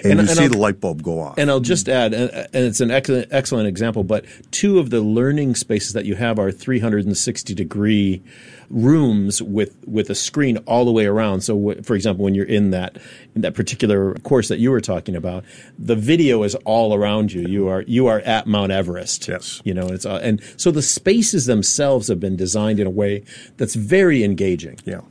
And, 0.04 0.12
And- 0.12 0.14
you 0.14 0.20
and 0.22 0.30
see 0.30 0.44
I'll- 0.44 0.50
the 0.50 0.58
light 0.58 0.80
bulb 0.82 1.02
go 1.02 1.20
off. 1.22 1.36
And 1.38 1.50
I'll 1.50 1.60
just 1.60 1.88
add, 1.88 2.14
and 2.14 2.30
and 2.32 2.66
it's 2.66 2.82
an 2.82 2.92
excellent, 2.92 3.28
excellent 3.32 3.68
example, 3.68 4.04
but 4.04 4.26
two 4.52 4.80
of 4.80 4.90
the 4.90 5.02
learning 5.02 5.56
spaces 5.56 5.94
that 5.94 6.06
you 6.06 6.16
have 6.16 6.38
are 6.40 6.52
360 6.52 7.54
degree 7.54 8.22
rooms 8.70 9.42
with, 9.42 9.76
with 9.86 10.10
a 10.10 10.16
screen 10.16 10.58
all 10.66 10.84
the 10.86 10.92
way 10.92 11.06
around. 11.06 11.42
So, 11.42 11.56
w- 11.56 11.82
for 11.84 11.96
example, 11.96 12.24
when 12.24 12.34
you're 12.36 12.46
in 12.46 12.72
that 12.72 12.98
in 13.36 13.42
that 13.42 13.54
particular 13.54 14.14
course 14.24 14.48
that 14.48 14.60
you 14.60 14.72
were 14.72 14.82
talking 14.82 15.16
about, 15.16 15.44
the 15.78 15.96
video 15.96 16.44
is 16.44 16.56
all 16.66 16.94
around 16.94 17.32
you. 17.34 17.48
You 17.48 17.68
are 17.68 17.84
you 17.84 18.08
are 18.08 18.20
at 18.22 18.48
Mount 18.48 18.72
Everest. 18.72 19.28
Yes. 19.28 19.62
you 19.64 19.74
know, 19.74 19.88
it's 19.88 20.06
uh, 20.06 20.20
and 20.24 20.42
so 20.58 20.72
the 20.72 20.82
spaces 20.82 21.46
themselves 21.46 22.08
have 22.08 22.20
been 22.20 22.36
designed 22.36 22.80
in 22.80 22.88
a 22.88 22.92
way 22.92 23.24
that's 23.58 23.76
very 23.76 24.24
engaging. 24.24 24.80
Yeah. 24.86 25.02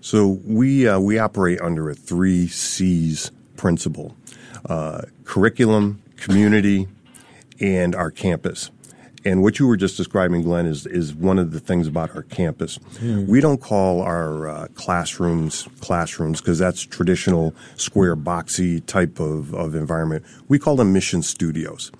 So 0.00 0.40
we 0.44 0.86
uh, 0.88 0.98
we 1.00 1.18
operate 1.18 1.60
under 1.60 1.88
a 1.90 1.94
three 1.94 2.46
C's 2.48 3.30
principle: 3.56 4.16
uh, 4.66 5.02
curriculum, 5.24 6.02
community, 6.16 6.88
and 7.60 7.94
our 7.94 8.10
campus. 8.10 8.70
And 9.24 9.42
what 9.42 9.58
you 9.60 9.68
were 9.68 9.76
just 9.76 9.96
describing, 9.96 10.42
Glenn, 10.42 10.66
is 10.66 10.84
is 10.84 11.14
one 11.14 11.38
of 11.38 11.52
the 11.52 11.60
things 11.60 11.86
about 11.86 12.14
our 12.16 12.22
campus. 12.22 12.78
We 13.26 13.40
don't 13.40 13.60
call 13.60 14.02
our 14.02 14.48
uh, 14.48 14.66
classrooms 14.74 15.68
classrooms 15.80 16.40
because 16.40 16.58
that's 16.58 16.82
traditional 16.82 17.54
square 17.76 18.16
boxy 18.16 18.84
type 18.84 19.20
of, 19.20 19.54
of 19.54 19.74
environment. 19.76 20.24
We 20.48 20.58
call 20.58 20.74
them 20.76 20.92
mission 20.92 21.22
studios. 21.22 21.92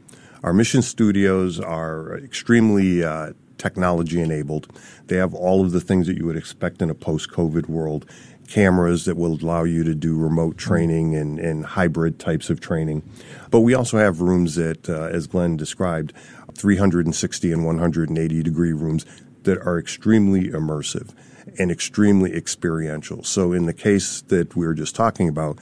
Our 0.42 0.52
mission 0.52 0.82
studios 0.82 1.60
are 1.60 2.18
extremely 2.18 3.04
uh, 3.04 3.34
technology 3.56 4.20
enabled. 4.20 4.66
They 5.06 5.16
have 5.16 5.32
all 5.32 5.64
of 5.64 5.70
the 5.70 5.80
things 5.80 6.08
that 6.08 6.16
you 6.16 6.26
would 6.26 6.36
expect 6.36 6.82
in 6.82 6.90
a 6.90 6.94
post 6.94 7.30
COVID 7.30 7.68
world 7.68 8.04
cameras 8.52 9.06
that 9.06 9.16
will 9.16 9.32
allow 9.42 9.64
you 9.64 9.82
to 9.82 9.94
do 9.94 10.14
remote 10.14 10.58
training 10.58 11.16
and, 11.16 11.38
and 11.38 11.64
hybrid 11.64 12.18
types 12.18 12.50
of 12.50 12.60
training. 12.60 13.02
But 13.50 13.60
we 13.60 13.72
also 13.72 13.96
have 13.96 14.20
rooms 14.20 14.56
that, 14.56 14.90
uh, 14.90 15.04
as 15.04 15.26
Glenn 15.26 15.56
described, 15.56 16.12
360 16.54 17.50
and 17.50 17.64
180 17.64 18.42
degree 18.42 18.74
rooms 18.74 19.06
that 19.44 19.58
are 19.66 19.78
extremely 19.78 20.48
immersive 20.48 21.14
and 21.58 21.70
extremely 21.70 22.34
experiential. 22.34 23.24
So, 23.24 23.54
in 23.54 23.64
the 23.64 23.72
case 23.72 24.20
that 24.22 24.54
we 24.54 24.66
were 24.66 24.74
just 24.74 24.94
talking 24.94 25.28
about, 25.30 25.58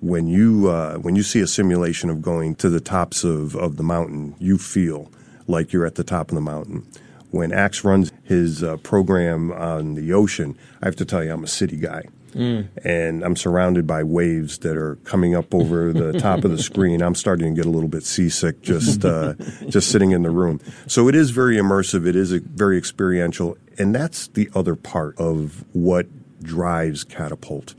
when 0.00 0.26
you 0.26 0.70
uh, 0.70 0.96
when 0.96 1.16
you 1.16 1.22
see 1.22 1.40
a 1.40 1.46
simulation 1.46 2.08
of 2.08 2.22
going 2.22 2.54
to 2.56 2.70
the 2.70 2.80
tops 2.80 3.22
of, 3.22 3.54
of 3.54 3.76
the 3.76 3.82
mountain, 3.82 4.34
you 4.38 4.56
feel 4.56 5.12
like 5.46 5.74
you're 5.74 5.86
at 5.86 5.96
the 5.96 6.04
top 6.04 6.30
of 6.30 6.34
the 6.34 6.40
mountain. 6.40 6.86
When 7.30 7.52
Axe 7.52 7.84
runs 7.84 8.12
his 8.24 8.62
uh, 8.62 8.78
program 8.78 9.52
on 9.52 9.94
the 9.94 10.14
ocean, 10.14 10.56
I 10.80 10.86
have 10.86 10.96
to 10.96 11.04
tell 11.04 11.22
you, 11.22 11.32
I'm 11.32 11.44
a 11.44 11.48
city 11.48 11.76
guy. 11.76 12.06
And 12.34 13.22
I'm 13.24 13.36
surrounded 13.36 13.86
by 13.86 14.02
waves 14.02 14.58
that 14.58 14.76
are 14.76 14.96
coming 15.04 15.34
up 15.34 15.54
over 15.54 15.92
the 15.92 16.12
top 16.20 16.44
of 16.44 16.50
the 16.50 16.58
screen. 16.62 17.02
I'm 17.02 17.14
starting 17.14 17.54
to 17.54 17.62
get 17.62 17.66
a 17.66 17.70
little 17.70 17.88
bit 17.88 18.04
seasick 18.04 18.60
just 18.62 19.04
uh, 19.04 19.34
just 19.68 19.90
sitting 19.90 20.12
in 20.12 20.22
the 20.22 20.30
room. 20.30 20.60
So 20.86 21.08
it 21.08 21.14
is 21.14 21.30
very 21.30 21.56
immersive. 21.56 22.06
It 22.06 22.16
is 22.16 22.32
a, 22.32 22.40
very 22.40 22.76
experiential, 22.78 23.56
and 23.78 23.94
that's 23.94 24.28
the 24.28 24.48
other 24.54 24.76
part 24.76 25.18
of 25.18 25.64
what 25.72 26.06
drives 26.42 27.04
Catapult. 27.04 27.74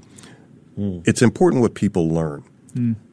It's 1.05 1.21
important 1.21 1.61
what 1.61 1.75
people 1.75 2.09
learn, 2.09 2.43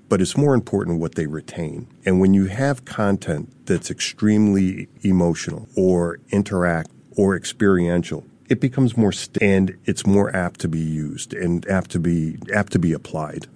but 0.08 0.20
it's 0.22 0.36
more 0.36 0.54
important 0.54 1.00
what 1.00 1.16
they 1.16 1.26
retain. 1.26 1.86
And 2.06 2.18
when 2.20 2.32
you 2.32 2.46
have 2.46 2.84
content 2.84 3.52
that's 3.66 3.90
extremely 3.90 4.88
emotional 5.02 5.68
or 5.76 6.18
interact 6.30 6.90
or 7.16 7.36
experiential, 7.36 8.24
it 8.48 8.60
becomes 8.60 8.96
more 8.96 9.12
st- 9.12 9.42
and 9.42 9.76
it's 9.84 10.06
more 10.06 10.34
apt 10.34 10.60
to 10.60 10.68
be 10.68 10.78
used 10.78 11.34
and 11.34 11.68
apt 11.68 11.90
to 11.90 11.98
be 11.98 12.38
apt 12.54 12.72
to 12.72 12.78
be 12.78 12.92
applied. 12.92 13.46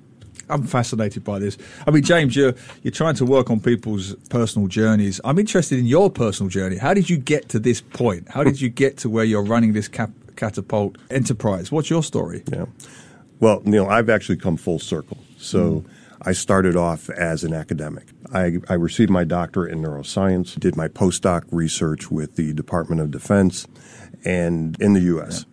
I'm 0.48 0.64
fascinated 0.64 1.24
by 1.24 1.38
this. 1.38 1.56
I 1.86 1.90
mean, 1.90 2.02
James, 2.02 2.36
you're 2.36 2.54
you're 2.82 2.92
trying 2.92 3.14
to 3.16 3.24
work 3.24 3.50
on 3.50 3.60
people's 3.60 4.14
personal 4.28 4.68
journeys. 4.68 5.20
I'm 5.24 5.38
interested 5.38 5.78
in 5.78 5.86
your 5.86 6.10
personal 6.10 6.50
journey. 6.50 6.76
How 6.76 6.94
did 6.94 7.08
you 7.08 7.16
get 7.16 7.48
to 7.50 7.58
this 7.58 7.80
point? 7.80 8.28
How 8.28 8.44
did 8.44 8.60
you 8.60 8.68
get 8.68 8.98
to 8.98 9.08
where 9.08 9.24
you're 9.24 9.44
running 9.44 9.72
this 9.72 9.88
cap- 9.88 10.10
catapult 10.36 10.98
enterprise? 11.10 11.72
What's 11.72 11.88
your 11.88 12.02
story? 12.02 12.42
Yeah. 12.52 12.66
Well, 13.40 13.62
Neil, 13.64 13.86
I've 13.86 14.08
actually 14.08 14.36
come 14.36 14.56
full 14.56 14.78
circle. 14.78 15.18
So 15.38 15.80
hmm. 15.80 15.88
I 16.22 16.32
started 16.32 16.76
off 16.76 17.10
as 17.10 17.42
an 17.42 17.52
academic. 17.52 18.08
I, 18.32 18.58
I 18.68 18.74
received 18.74 19.10
my 19.10 19.24
doctorate 19.24 19.72
in 19.72 19.82
neuroscience, 19.82 20.58
did 20.58 20.76
my 20.76 20.88
postdoc 20.88 21.44
research 21.50 22.10
with 22.10 22.36
the 22.36 22.52
Department 22.52 23.00
of 23.00 23.10
Defense 23.10 23.66
and 24.24 24.80
in 24.80 24.92
the 24.92 25.00
U.S. 25.00 25.46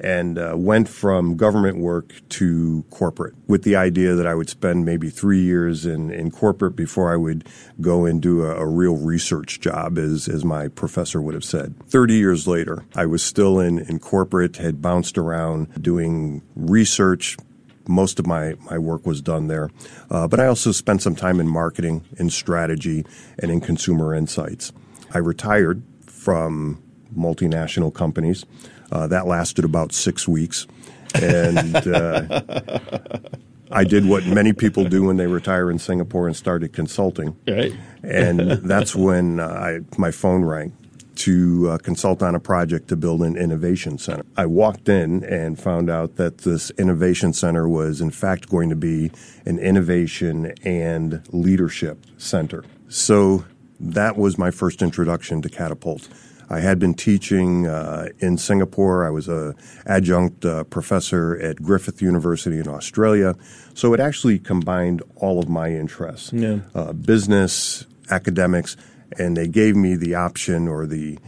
And 0.00 0.38
uh, 0.38 0.54
went 0.56 0.88
from 0.88 1.36
government 1.36 1.78
work 1.78 2.12
to 2.30 2.84
corporate 2.90 3.34
with 3.46 3.62
the 3.62 3.76
idea 3.76 4.14
that 4.14 4.26
I 4.26 4.34
would 4.34 4.48
spend 4.48 4.84
maybe 4.84 5.10
three 5.10 5.42
years 5.42 5.86
in, 5.86 6.10
in 6.10 6.30
corporate 6.30 6.74
before 6.74 7.12
I 7.12 7.16
would 7.16 7.46
go 7.80 8.04
and 8.04 8.20
do 8.20 8.44
a, 8.44 8.56
a 8.56 8.66
real 8.66 8.96
research 8.96 9.60
job, 9.60 9.98
as, 9.98 10.28
as 10.28 10.44
my 10.44 10.68
professor 10.68 11.20
would 11.22 11.34
have 11.34 11.44
said. 11.44 11.76
30 11.86 12.14
years 12.14 12.48
later, 12.48 12.84
I 12.96 13.06
was 13.06 13.22
still 13.22 13.60
in, 13.60 13.78
in 13.78 13.98
corporate, 14.00 14.56
had 14.56 14.82
bounced 14.82 15.18
around 15.18 15.82
doing 15.82 16.42
research, 16.56 17.36
most 17.88 18.18
of 18.18 18.26
my, 18.26 18.54
my 18.70 18.78
work 18.78 19.06
was 19.06 19.20
done 19.20 19.48
there. 19.48 19.70
Uh, 20.10 20.28
but 20.28 20.40
I 20.40 20.46
also 20.46 20.72
spent 20.72 21.02
some 21.02 21.14
time 21.14 21.40
in 21.40 21.48
marketing, 21.48 22.04
in 22.16 22.30
strategy, 22.30 23.04
and 23.38 23.50
in 23.50 23.60
consumer 23.60 24.14
insights. 24.14 24.72
I 25.12 25.18
retired 25.18 25.82
from 26.06 26.82
multinational 27.16 27.92
companies. 27.92 28.44
Uh, 28.90 29.06
that 29.06 29.26
lasted 29.26 29.64
about 29.64 29.92
six 29.92 30.28
weeks. 30.28 30.66
And 31.14 31.76
uh, 31.86 32.42
I 33.70 33.84
did 33.84 34.06
what 34.06 34.26
many 34.26 34.52
people 34.52 34.84
do 34.84 35.04
when 35.04 35.16
they 35.16 35.26
retire 35.26 35.70
in 35.70 35.78
Singapore 35.78 36.26
and 36.26 36.36
started 36.36 36.72
consulting. 36.72 37.36
Right. 37.48 37.72
And 38.02 38.40
that's 38.40 38.94
when 38.94 39.40
uh, 39.40 39.46
I, 39.46 39.80
my 39.98 40.10
phone 40.10 40.44
rang 40.44 40.76
to 41.14 41.68
uh, 41.70 41.78
consult 41.78 42.22
on 42.22 42.34
a 42.34 42.40
project 42.40 42.88
to 42.88 42.96
build 42.96 43.22
an 43.22 43.36
innovation 43.36 43.98
center. 43.98 44.24
I 44.36 44.46
walked 44.46 44.88
in 44.88 45.22
and 45.24 45.58
found 45.58 45.90
out 45.90 46.16
that 46.16 46.38
this 46.38 46.70
innovation 46.78 47.32
center 47.32 47.68
was, 47.68 48.00
in 48.00 48.10
fact, 48.10 48.48
going 48.48 48.70
to 48.70 48.76
be 48.76 49.10
an 49.44 49.58
innovation 49.58 50.54
and 50.64 51.22
leadership 51.30 52.06
center. 52.16 52.64
So 52.88 53.44
that 53.78 54.16
was 54.16 54.38
my 54.38 54.50
first 54.50 54.80
introduction 54.80 55.42
to 55.42 55.48
Catapult. 55.48 56.08
I 56.52 56.60
had 56.60 56.78
been 56.78 56.92
teaching 56.92 57.66
uh, 57.66 58.08
in 58.18 58.36
Singapore. 58.36 59.06
I 59.06 59.10
was 59.10 59.26
a 59.26 59.54
adjunct 59.86 60.44
uh, 60.44 60.64
professor 60.64 61.38
at 61.38 61.62
Griffith 61.62 62.02
University 62.02 62.58
in 62.58 62.68
Australia. 62.68 63.34
So 63.74 63.94
it 63.94 64.00
actually 64.00 64.38
combined 64.38 65.02
all 65.16 65.38
of 65.42 65.48
my 65.48 65.68
interests 65.70 66.30
Yeah. 66.32 66.58
uh, 66.74 66.92
business, 66.92 67.86
academics, 68.10 68.76
and 69.18 69.34
they 69.34 69.48
gave 69.48 69.74
me 69.76 69.96
the 69.96 70.14
option 70.14 70.68
or 70.68 70.86
the 70.86 71.18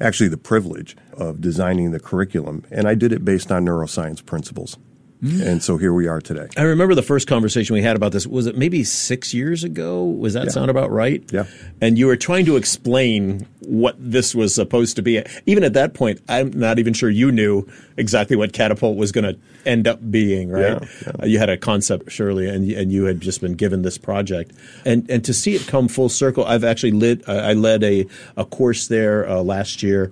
actually 0.00 0.30
the 0.30 0.38
privilege 0.38 0.96
of 1.12 1.42
designing 1.42 1.90
the 1.90 2.00
curriculum. 2.00 2.64
And 2.70 2.88
I 2.88 2.94
did 2.94 3.12
it 3.12 3.22
based 3.22 3.52
on 3.52 3.66
neuroscience 3.66 4.24
principles. 4.24 4.78
Mm. 5.22 5.46
And 5.46 5.62
so 5.62 5.76
here 5.76 5.92
we 5.92 6.08
are 6.08 6.20
today. 6.20 6.48
I 6.56 6.62
remember 6.62 6.94
the 6.94 7.02
first 7.02 7.26
conversation 7.26 7.74
we 7.74 7.82
had 7.82 7.94
about 7.94 8.12
this. 8.12 8.26
Was 8.26 8.46
it 8.46 8.56
maybe 8.56 8.84
six 8.84 9.34
years 9.34 9.64
ago? 9.64 10.04
Was 10.04 10.32
that 10.32 10.46
yeah. 10.46 10.50
sound 10.50 10.70
about 10.70 10.90
right? 10.90 11.22
Yeah. 11.30 11.44
And 11.80 11.98
you 11.98 12.06
were 12.06 12.16
trying 12.16 12.46
to 12.46 12.56
explain 12.56 13.46
what 13.60 13.96
this 13.98 14.34
was 14.34 14.54
supposed 14.54 14.96
to 14.96 15.02
be. 15.02 15.22
Even 15.44 15.62
at 15.62 15.74
that 15.74 15.92
point, 15.92 16.20
I'm 16.28 16.50
not 16.50 16.78
even 16.78 16.94
sure 16.94 17.10
you 17.10 17.30
knew 17.30 17.68
exactly 17.98 18.34
what 18.34 18.54
Catapult 18.54 18.96
was 18.96 19.12
going 19.12 19.34
to 19.34 19.38
end 19.66 19.86
up 19.86 20.10
being, 20.10 20.50
right? 20.50 20.80
Yeah, 20.82 20.88
yeah. 21.06 21.12
Uh, 21.22 21.26
you 21.26 21.38
had 21.38 21.50
a 21.50 21.58
concept, 21.58 22.10
surely, 22.10 22.48
and, 22.48 22.70
and 22.72 22.90
you 22.90 23.04
had 23.04 23.20
just 23.20 23.42
been 23.42 23.54
given 23.54 23.82
this 23.82 23.98
project. 23.98 24.52
And 24.86 25.08
and 25.10 25.22
to 25.26 25.34
see 25.34 25.54
it 25.54 25.66
come 25.66 25.88
full 25.88 26.08
circle, 26.08 26.46
I've 26.46 26.64
actually 26.64 26.92
lit, 26.92 27.28
uh, 27.28 27.32
I 27.32 27.52
led 27.52 27.84
a, 27.84 28.06
a 28.38 28.46
course 28.46 28.88
there 28.88 29.28
uh, 29.28 29.42
last 29.42 29.82
year 29.82 30.10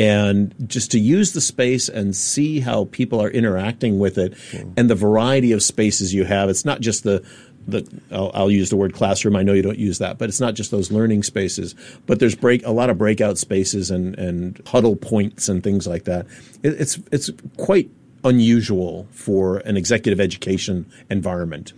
and 0.00 0.54
just 0.66 0.90
to 0.92 0.98
use 0.98 1.32
the 1.32 1.42
space 1.42 1.90
and 1.90 2.16
see 2.16 2.60
how 2.60 2.86
people 2.86 3.22
are 3.22 3.28
interacting 3.28 3.98
with 3.98 4.16
it 4.16 4.32
mm. 4.32 4.72
and 4.78 4.88
the 4.88 4.94
variety 4.94 5.52
of 5.52 5.62
spaces 5.62 6.14
you 6.14 6.24
have. 6.24 6.48
It's 6.48 6.64
not 6.64 6.80
just 6.80 7.04
the 7.04 7.24
the 7.66 7.86
I'll, 8.10 8.30
I'll, 8.32 8.50
use 8.50 8.70
the 8.70 8.76
word 8.76 8.94
classroom. 8.94 9.36
I 9.36 9.42
know 9.42 9.52
you 9.52 9.60
don't 9.60 9.78
use 9.78 9.98
that, 9.98 10.16
but 10.16 10.30
it's 10.30 10.40
not 10.40 10.54
just 10.54 10.70
those 10.70 10.90
learning 10.90 11.22
spaces. 11.22 11.74
But 12.06 12.18
there's 12.18 12.34
break 12.34 12.64
a 12.64 12.70
lot 12.70 12.88
of 12.88 12.96
breakout 12.96 13.36
spaces 13.36 13.90
and 13.90 14.18
and 14.18 14.60
huddle 14.66 14.96
points 14.96 15.50
and 15.50 15.62
things 15.62 15.86
like 15.86 16.04
that. 16.04 16.26
It, 16.62 16.80
it's 16.80 16.98
it's 17.12 17.30
quite 17.58 17.90
unusual 18.24 19.06
for 19.10 19.58
an 19.58 19.76
executive 19.76 20.18
education 20.18 20.90
environment. 21.10 21.74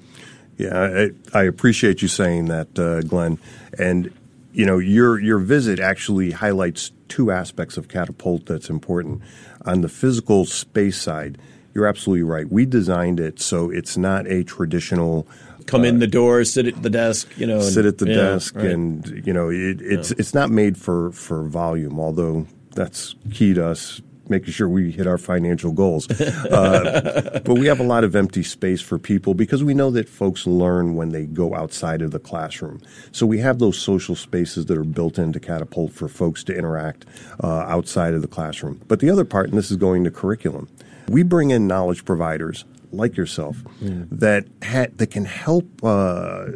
Yeah, 0.58 1.08
I, 1.34 1.38
I 1.38 1.42
appreciate 1.42 2.02
you 2.02 2.08
saying 2.08 2.44
that, 2.46 2.78
uh, 2.78 3.00
Glenn. 3.02 3.38
And 3.78 4.12
you 4.52 4.66
know, 4.66 4.78
your 4.78 5.18
your 5.18 5.38
visit 5.38 5.80
actually 5.80 6.32
highlights 6.32 6.92
two 7.08 7.30
aspects 7.30 7.76
of 7.76 7.88
Catapult 7.88 8.46
that's 8.46 8.70
important. 8.70 9.22
On 9.64 9.80
the 9.80 9.88
physical 9.88 10.44
space 10.44 11.00
side, 11.00 11.38
you're 11.74 11.86
absolutely 11.86 12.22
right. 12.22 12.50
We 12.50 12.66
designed 12.66 13.20
it 13.20 13.40
so 13.40 13.70
it's 13.70 13.96
not 13.96 14.26
a 14.26 14.44
traditional 14.44 15.26
come 15.66 15.82
uh, 15.82 15.84
in 15.84 15.98
the 15.98 16.06
door, 16.06 16.44
sit 16.44 16.66
at 16.66 16.82
the 16.82 16.90
desk, 16.90 17.28
you 17.36 17.46
know, 17.46 17.60
sit 17.60 17.86
at 17.86 17.98
the 17.98 18.08
yeah, 18.08 18.14
desk, 18.14 18.56
right. 18.56 18.66
and 18.66 19.26
you 19.26 19.32
know, 19.32 19.48
it, 19.48 19.80
it's 19.80 20.10
yeah. 20.10 20.16
it's 20.18 20.34
not 20.34 20.50
made 20.50 20.76
for 20.76 21.12
for 21.12 21.44
volume. 21.44 21.98
Although 21.98 22.46
that's 22.74 23.14
key 23.30 23.54
to 23.54 23.66
us 23.66 24.00
making 24.28 24.52
sure 24.52 24.68
we 24.68 24.90
hit 24.90 25.06
our 25.06 25.18
financial 25.18 25.72
goals. 25.72 26.10
Uh, 26.10 27.40
but 27.44 27.54
we 27.54 27.66
have 27.66 27.80
a 27.80 27.84
lot 27.84 28.04
of 28.04 28.14
empty 28.14 28.42
space 28.42 28.80
for 28.80 28.98
people 28.98 29.34
because 29.34 29.62
we 29.62 29.74
know 29.74 29.90
that 29.90 30.08
folks 30.08 30.46
learn 30.46 30.94
when 30.94 31.10
they 31.10 31.26
go 31.26 31.54
outside 31.54 32.02
of 32.02 32.10
the 32.10 32.18
classroom. 32.18 32.80
So 33.12 33.26
we 33.26 33.38
have 33.38 33.58
those 33.58 33.78
social 33.78 34.14
spaces 34.14 34.66
that 34.66 34.78
are 34.78 34.84
built 34.84 35.18
into 35.18 35.40
Catapult 35.40 35.92
for 35.92 36.08
folks 36.08 36.44
to 36.44 36.56
interact 36.56 37.06
uh, 37.42 37.46
outside 37.46 38.14
of 38.14 38.22
the 38.22 38.28
classroom. 38.28 38.80
But 38.88 39.00
the 39.00 39.10
other 39.10 39.24
part, 39.24 39.48
and 39.48 39.58
this 39.58 39.70
is 39.70 39.76
going 39.76 40.04
to 40.04 40.10
curriculum, 40.10 40.68
we 41.08 41.22
bring 41.22 41.50
in 41.50 41.66
knowledge 41.66 42.04
providers 42.04 42.64
like 42.90 43.16
yourself 43.16 43.56
mm. 43.80 44.06
that 44.10 44.46
ha- 44.62 44.92
that 44.96 45.10
can 45.10 45.24
help. 45.24 45.66
Uh, 45.82 46.46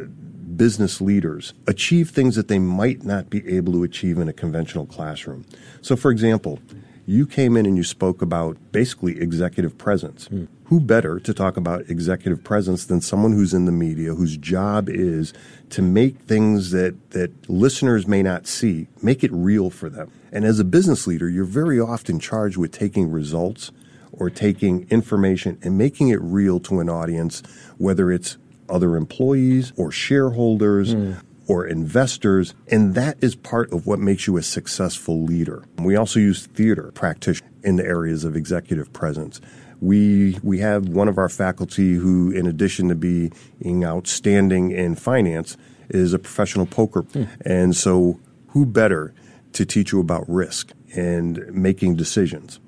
business 0.57 0.99
leaders 0.99 1.53
achieve 1.67 2.09
things 2.09 2.35
that 2.35 2.47
they 2.47 2.57
might 2.57 3.03
not 3.03 3.29
be 3.29 3.47
able 3.47 3.71
to 3.73 3.83
achieve 3.83 4.17
in 4.17 4.27
a 4.27 4.33
conventional 4.33 4.87
classroom. 4.87 5.45
So, 5.81 5.95
for 5.95 6.09
example, 6.09 6.59
you 7.07 7.25
came 7.25 7.55
in 7.55 7.65
and 7.65 7.77
you 7.77 7.85
spoke 7.85 8.21
about 8.21 8.57
basically 8.73 9.19
executive 9.19 9.77
presence. 9.77 10.27
Mm. 10.27 10.49
Who 10.65 10.81
better 10.81 11.21
to 11.21 11.33
talk 11.33 11.55
about 11.55 11.89
executive 11.89 12.43
presence 12.43 12.85
than 12.85 12.99
someone 12.99 13.31
who's 13.31 13.53
in 13.53 13.63
the 13.63 13.71
media, 13.71 14.13
whose 14.13 14.35
job 14.35 14.89
is 14.89 15.33
to 15.69 15.81
make 15.81 16.19
things 16.19 16.71
that, 16.71 17.11
that 17.11 17.49
listeners 17.49 18.05
may 18.05 18.21
not 18.21 18.45
see, 18.45 18.87
make 19.01 19.23
it 19.23 19.31
real 19.31 19.69
for 19.69 19.89
them. 19.89 20.11
And 20.33 20.43
as 20.43 20.59
a 20.59 20.65
business 20.65 21.07
leader, 21.07 21.29
you're 21.29 21.45
very 21.45 21.79
often 21.79 22.19
charged 22.19 22.57
with 22.57 22.73
taking 22.73 23.09
results 23.09 23.71
or 24.11 24.29
taking 24.29 24.85
information 24.89 25.57
and 25.63 25.77
making 25.77 26.09
it 26.09 26.21
real 26.21 26.59
to 26.59 26.81
an 26.81 26.89
audience, 26.89 27.41
whether 27.77 28.11
it's 28.11 28.37
other 28.67 28.97
employees 28.97 29.71
or 29.77 29.89
shareholders 29.89 30.93
mm 30.93 31.17
or 31.47 31.65
investors, 31.65 32.53
and 32.67 32.93
that 32.95 33.17
is 33.21 33.35
part 33.35 33.71
of 33.71 33.87
what 33.87 33.99
makes 33.99 34.27
you 34.27 34.37
a 34.37 34.43
successful 34.43 35.23
leader. 35.23 35.63
We 35.79 35.95
also 35.95 36.19
use 36.19 36.45
theater 36.47 36.91
practitioners 36.93 37.51
in 37.63 37.77
the 37.77 37.85
areas 37.85 38.23
of 38.23 38.35
executive 38.35 38.91
presence. 38.93 39.41
We 39.79 40.39
we 40.43 40.59
have 40.59 40.89
one 40.89 41.07
of 41.07 41.17
our 41.17 41.29
faculty 41.29 41.93
who, 41.93 42.31
in 42.31 42.47
addition 42.47 42.89
to 42.89 42.95
being 42.95 43.85
outstanding 43.85 44.71
in 44.71 44.95
finance, 44.95 45.55
is 45.89 46.13
a 46.13 46.19
professional 46.19 46.65
poker, 46.65 47.01
hmm. 47.01 47.23
and 47.41 47.75
so 47.75 48.19
who 48.49 48.65
better 48.65 49.13
to 49.53 49.65
teach 49.65 49.91
you 49.91 49.99
about 49.99 50.27
risk 50.27 50.71
and 50.95 51.45
making 51.53 51.95
decisions? 51.95 52.59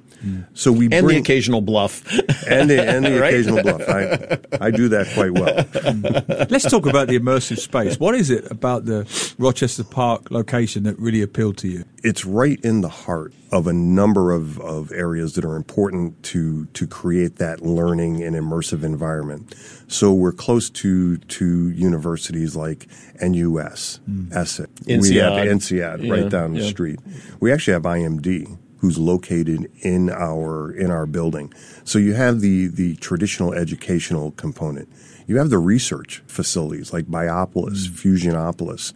So 0.53 0.71
we 0.71 0.85
and 0.85 1.05
bring, 1.05 1.15
the 1.15 1.17
occasional 1.17 1.61
bluff, 1.61 2.05
and 2.47 2.69
the, 2.69 2.83
and 2.83 3.05
the 3.05 3.19
right? 3.21 3.33
occasional 3.33 3.63
bluff. 3.63 3.81
I, 3.87 4.65
I 4.65 4.71
do 4.71 4.89
that 4.89 5.07
quite 5.13 5.31
well. 5.31 6.45
Let's 6.49 6.69
talk 6.69 6.85
about 6.85 7.07
the 7.07 7.17
immersive 7.17 7.59
space. 7.59 7.99
What 7.99 8.15
is 8.15 8.29
it 8.29 8.49
about 8.51 8.85
the 8.85 9.07
Rochester 9.37 9.83
Park 9.83 10.31
location 10.31 10.83
that 10.83 10.99
really 10.99 11.21
appealed 11.21 11.57
to 11.59 11.67
you? 11.67 11.85
It's 12.03 12.25
right 12.25 12.59
in 12.63 12.81
the 12.81 12.89
heart 12.89 13.33
of 13.51 13.67
a 13.67 13.73
number 13.73 14.31
of, 14.31 14.59
of 14.61 14.91
areas 14.91 15.33
that 15.33 15.43
are 15.43 15.55
important 15.55 16.21
to 16.23 16.65
to 16.67 16.85
create 16.85 17.37
that 17.37 17.61
learning 17.61 18.21
and 18.23 18.35
immersive 18.35 18.83
environment. 18.83 19.55
So 19.87 20.13
we're 20.13 20.31
close 20.31 20.69
to 20.69 21.17
to 21.17 21.69
universities 21.71 22.55
like 22.55 22.87
NUS, 23.21 23.99
mm. 24.07 24.29
ESSEC. 24.29 24.67
INSEAD. 24.85 25.01
We 25.01 25.15
have 25.17 25.47
INSEAD 25.47 26.03
yeah, 26.03 26.13
right 26.13 26.29
down 26.29 26.53
the 26.53 26.61
yeah. 26.61 26.69
street. 26.69 26.99
We 27.39 27.51
actually 27.51 27.73
have 27.73 27.83
IMD 27.83 28.57
who's 28.79 28.97
located 28.97 29.69
in 29.81 30.09
our 30.09 30.71
in 30.71 30.89
our 30.91 31.05
building. 31.05 31.53
So 31.83 31.99
you 31.99 32.13
have 32.13 32.41
the 32.41 32.67
the 32.67 32.95
traditional 32.95 33.53
educational 33.53 34.31
component. 34.31 34.89
You 35.27 35.37
have 35.37 35.49
the 35.49 35.59
research 35.59 36.23
facilities 36.27 36.91
like 36.91 37.05
Biopolis, 37.05 37.87
mm. 37.87 37.91
Fusionopolis, 37.91 38.93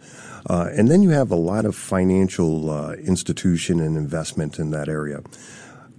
uh, 0.50 0.68
and 0.76 0.90
then 0.90 1.02
you 1.02 1.10
have 1.10 1.30
a 1.30 1.36
lot 1.36 1.64
of 1.64 1.76
financial 1.76 2.70
uh, 2.70 2.92
institution 2.94 3.78
and 3.78 3.96
investment 3.96 4.58
in 4.58 4.70
that 4.70 4.88
area. 4.88 5.22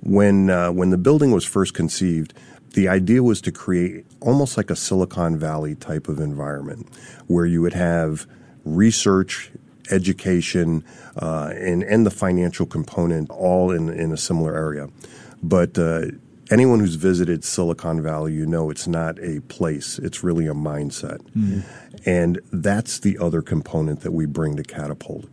When 0.01 0.49
uh, 0.49 0.71
when 0.71 0.89
the 0.89 0.97
building 0.97 1.31
was 1.31 1.45
first 1.45 1.73
conceived, 1.73 2.33
the 2.73 2.89
idea 2.89 3.23
was 3.23 3.39
to 3.41 3.51
create 3.51 4.05
almost 4.19 4.57
like 4.57 4.69
a 4.69 4.75
Silicon 4.75 5.37
Valley 5.39 5.75
type 5.75 6.07
of 6.09 6.19
environment 6.19 6.87
where 7.27 7.45
you 7.45 7.61
would 7.61 7.73
have 7.73 8.27
research 8.65 9.51
education, 9.91 10.83
uh, 11.17 11.53
and, 11.55 11.83
and 11.83 12.05
the 12.05 12.11
financial 12.11 12.65
component 12.65 13.29
all 13.29 13.71
in, 13.71 13.89
in 13.89 14.11
a 14.11 14.17
similar 14.17 14.55
area. 14.55 14.89
But 15.41 15.77
uh, 15.77 16.07
anyone 16.51 16.79
who's 16.79 16.95
visited 16.95 17.43
Silicon 17.43 18.01
Valley, 18.01 18.33
you 18.33 18.45
know 18.45 18.69
it's 18.69 18.87
not 18.87 19.19
a 19.19 19.41
place, 19.41 19.99
it's 19.99 20.23
really 20.23 20.47
a 20.47 20.53
mindset. 20.53 21.19
Mm-hmm. 21.31 21.61
And 22.05 22.39
that's 22.51 22.99
the 22.99 23.17
other 23.17 23.41
component 23.41 24.01
that 24.01 24.11
we 24.11 24.25
bring 24.25 24.55
to 24.57 24.63
Catapult. 24.63 25.25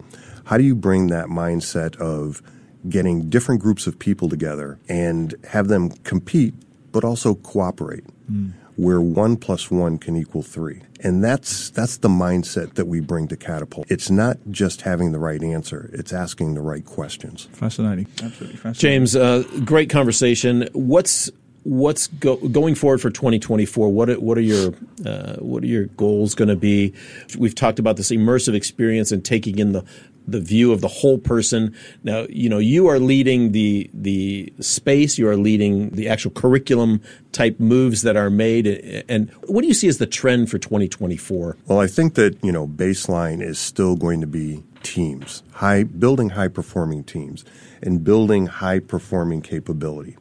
How 0.45 0.57
do 0.57 0.65
you 0.65 0.75
bring 0.75 1.09
that 1.09 1.27
mindset 1.27 1.97
of 1.97 2.43
getting 2.89 3.29
different 3.31 3.61
groups 3.61 3.87
of 3.87 3.99
people 3.99 4.29
together 4.29 4.79
and 4.89 5.35
have 5.51 5.69
them 5.69 5.91
compete, 5.91 6.55
but 6.91 7.05
also 7.05 7.35
cooperate? 7.35 8.05
Mm 8.31 8.53
where 8.83 9.01
one 9.01 9.37
plus 9.37 9.71
one 9.71 9.97
can 9.97 10.17
equal 10.17 10.43
three. 10.43 10.83
And 11.01 11.23
that's 11.23 11.71
that's 11.71 11.99
the 11.99 12.09
mindset 12.09 12.75
that 12.75 12.87
we 12.87 13.01
bring 13.01 13.29
to 13.29 13.37
Catapult. 13.37 13.91
It's 13.91 14.11
not 14.11 14.39
just 14.51 14.83
having 14.83 15.13
the 15.13 15.19
right 15.19 15.43
answer; 15.43 15.91
it's 15.93 16.13
asking 16.13 16.55
the 16.55 16.61
right 16.61 16.85
questions. 16.85 17.49
Fascinating, 17.53 18.07
absolutely 18.23 18.57
fascinating. 18.57 18.75
James, 18.75 19.17
uh, 19.17 19.43
great 19.65 19.91
conversation. 19.91 20.69
What's 20.73 21.31
what's 21.65 22.09
go, 22.09 22.37
going 22.37 22.75
forward 22.75 23.01
for 23.01 23.11
2024? 23.11 23.89
What 23.89 24.11
are, 24.11 24.21
what 24.21 24.37
are 24.39 24.43
your 24.43 24.75
uh, 25.05 25.37
what 25.37 25.63
are 25.63 25.67
your 25.67 25.87
goals 25.87 26.35
going 26.35 26.49
to 26.49 26.57
be? 26.57 26.93
We've 27.39 27.55
talked 27.55 27.79
about 27.79 27.97
this 27.97 28.11
immersive 28.11 28.55
experience 28.55 29.13
and 29.13 29.25
taking 29.25 29.59
in 29.59 29.73
the 29.73 29.85
the 30.27 30.41
view 30.41 30.73
of 30.73 30.81
the 30.81 30.89
whole 30.89 31.19
person. 31.19 31.75
Now, 32.03 32.27
you 32.29 32.49
know, 32.49 32.59
you 32.59 32.89
are 32.89 32.99
leading 32.99 33.53
the 33.53 33.91
the 33.93 34.53
space, 34.61 35.19
you 35.19 35.29
are 35.29 35.37
leading 35.37 35.91
the 35.91 36.09
actual 36.09 36.31
curriculum 36.31 37.01
type 37.33 37.59
moves 37.59 38.03
that 38.03 38.17
are 38.17 38.31
made. 38.31 38.67
And 39.09 39.31
what 39.47 39.63
do 39.63 39.69
you 39.69 39.75
see 39.75 39.89
as 39.89 39.99
the 39.99 40.07
trend 40.07 40.51
for 40.51 40.59
2024? 40.59 41.57
Well, 41.67 41.81
I 41.81 41.87
think 41.87 42.15
that, 42.15 42.43
you 42.45 42.53
know, 42.53 42.67
baseline 42.67 43.43
is 43.43 43.59
still 43.59 43.97
going 43.97 44.21
to 44.21 44.27
be 44.27 44.63
teams, 44.83 45.43
high 45.53 45.85
building 45.85 46.31
high 46.31 46.49
performing 46.49 47.05
teams 47.05 47.45
and 47.83 48.05
building 48.05 48.47
high 48.47 48.79
performing 48.79 49.43
capability. 49.43 50.17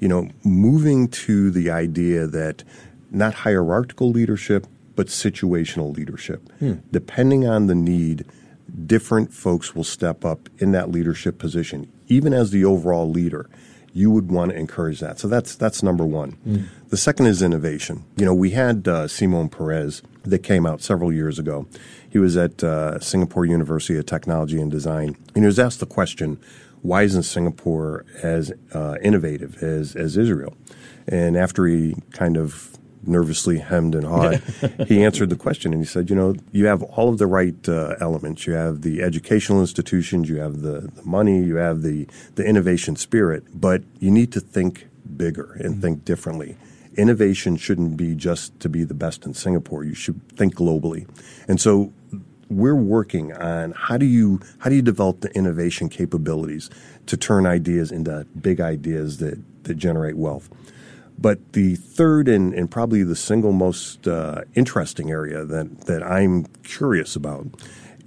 You 0.00 0.08
know, 0.08 0.30
moving 0.44 1.08
to 1.08 1.50
the 1.50 1.70
idea 1.70 2.26
that 2.26 2.64
not 3.10 3.34
hierarchical 3.34 4.10
leadership, 4.10 4.66
but 4.96 5.06
situational 5.06 5.94
leadership. 5.96 6.50
Hmm. 6.58 6.74
Depending 6.90 7.46
on 7.46 7.66
the 7.66 7.74
need, 7.74 8.24
different 8.86 9.32
folks 9.32 9.74
will 9.74 9.84
step 9.84 10.24
up 10.24 10.48
in 10.58 10.72
that 10.72 10.90
leadership 10.90 11.38
position. 11.38 11.90
Even 12.08 12.32
as 12.32 12.50
the 12.50 12.64
overall 12.64 13.10
leader, 13.10 13.48
you 13.92 14.10
would 14.10 14.30
want 14.30 14.50
to 14.50 14.56
encourage 14.56 15.00
that. 15.00 15.18
So 15.18 15.28
that's 15.28 15.54
that's 15.54 15.82
number 15.82 16.04
one. 16.04 16.38
Mm. 16.46 16.66
The 16.88 16.96
second 16.96 17.26
is 17.26 17.42
innovation. 17.42 18.04
You 18.16 18.24
know, 18.24 18.34
we 18.34 18.50
had 18.50 18.88
uh, 18.88 19.06
Shimon 19.06 19.48
Peres 19.48 20.02
that 20.24 20.40
came 20.40 20.66
out 20.66 20.80
several 20.82 21.12
years 21.12 21.38
ago. 21.38 21.66
He 22.08 22.18
was 22.18 22.36
at 22.36 22.62
uh, 22.64 22.98
Singapore 23.00 23.44
University 23.44 23.98
of 23.98 24.06
Technology 24.06 24.60
and 24.60 24.70
Design, 24.70 25.16
and 25.34 25.44
he 25.44 25.46
was 25.46 25.58
asked 25.58 25.80
the 25.80 25.86
question, 25.86 26.40
"Why 26.80 27.02
isn't 27.02 27.24
Singapore 27.24 28.04
as 28.22 28.52
uh, 28.72 28.96
innovative 29.02 29.62
as 29.62 29.94
as 29.94 30.16
Israel?" 30.16 30.56
And 31.06 31.36
after 31.36 31.66
he 31.66 31.96
kind 32.12 32.36
of 32.36 32.78
nervously 33.04 33.58
hemmed 33.58 33.94
and 33.94 34.04
hawed, 34.04 34.42
he 34.86 35.04
answered 35.04 35.30
the 35.30 35.36
question 35.36 35.72
and 35.72 35.82
he 35.82 35.86
said, 35.86 36.10
You 36.10 36.16
know, 36.16 36.34
you 36.52 36.66
have 36.66 36.82
all 36.82 37.08
of 37.08 37.18
the 37.18 37.26
right 37.26 37.68
uh, 37.68 37.96
elements. 38.00 38.46
You 38.46 38.54
have 38.54 38.82
the 38.82 39.02
educational 39.02 39.60
institutions, 39.60 40.28
you 40.28 40.36
have 40.38 40.62
the, 40.62 40.90
the, 40.94 41.02
money, 41.04 41.42
you 41.42 41.56
have 41.56 41.82
the, 41.82 42.06
the 42.34 42.44
innovation 42.44 42.96
spirit, 42.96 43.44
but 43.54 43.82
you 43.98 44.10
need 44.10 44.32
to 44.32 44.40
think 44.40 44.88
bigger 45.16 45.52
and 45.54 45.72
mm-hmm. 45.72 45.80
think 45.80 46.04
differently. 46.04 46.56
Innovation 46.96 47.56
shouldn't 47.56 47.96
be 47.96 48.14
just 48.14 48.58
to 48.60 48.68
be 48.68 48.84
the 48.84 48.94
best 48.94 49.24
in 49.24 49.34
Singapore. 49.34 49.82
You 49.82 49.94
should 49.94 50.20
think 50.36 50.54
globally. 50.54 51.08
And 51.48 51.60
so 51.60 51.92
we're 52.50 52.74
working 52.74 53.32
on 53.32 53.72
how 53.72 53.96
do 53.96 54.04
you 54.04 54.40
how 54.58 54.68
do 54.68 54.76
you 54.76 54.82
develop 54.82 55.20
the 55.20 55.30
innovation 55.30 55.88
capabilities 55.88 56.68
to 57.06 57.16
turn 57.16 57.46
ideas 57.46 57.90
into 57.90 58.26
big 58.40 58.60
ideas 58.60 59.18
that, 59.18 59.42
that 59.64 59.74
generate 59.74 60.16
wealth. 60.16 60.50
But 61.22 61.52
the 61.52 61.76
third 61.76 62.26
and, 62.26 62.52
and 62.52 62.68
probably 62.68 63.04
the 63.04 63.14
single 63.14 63.52
most 63.52 64.08
uh, 64.08 64.42
interesting 64.54 65.10
area 65.10 65.44
that, 65.44 65.82
that 65.82 66.02
I'm 66.02 66.46
curious 66.64 67.14
about 67.14 67.46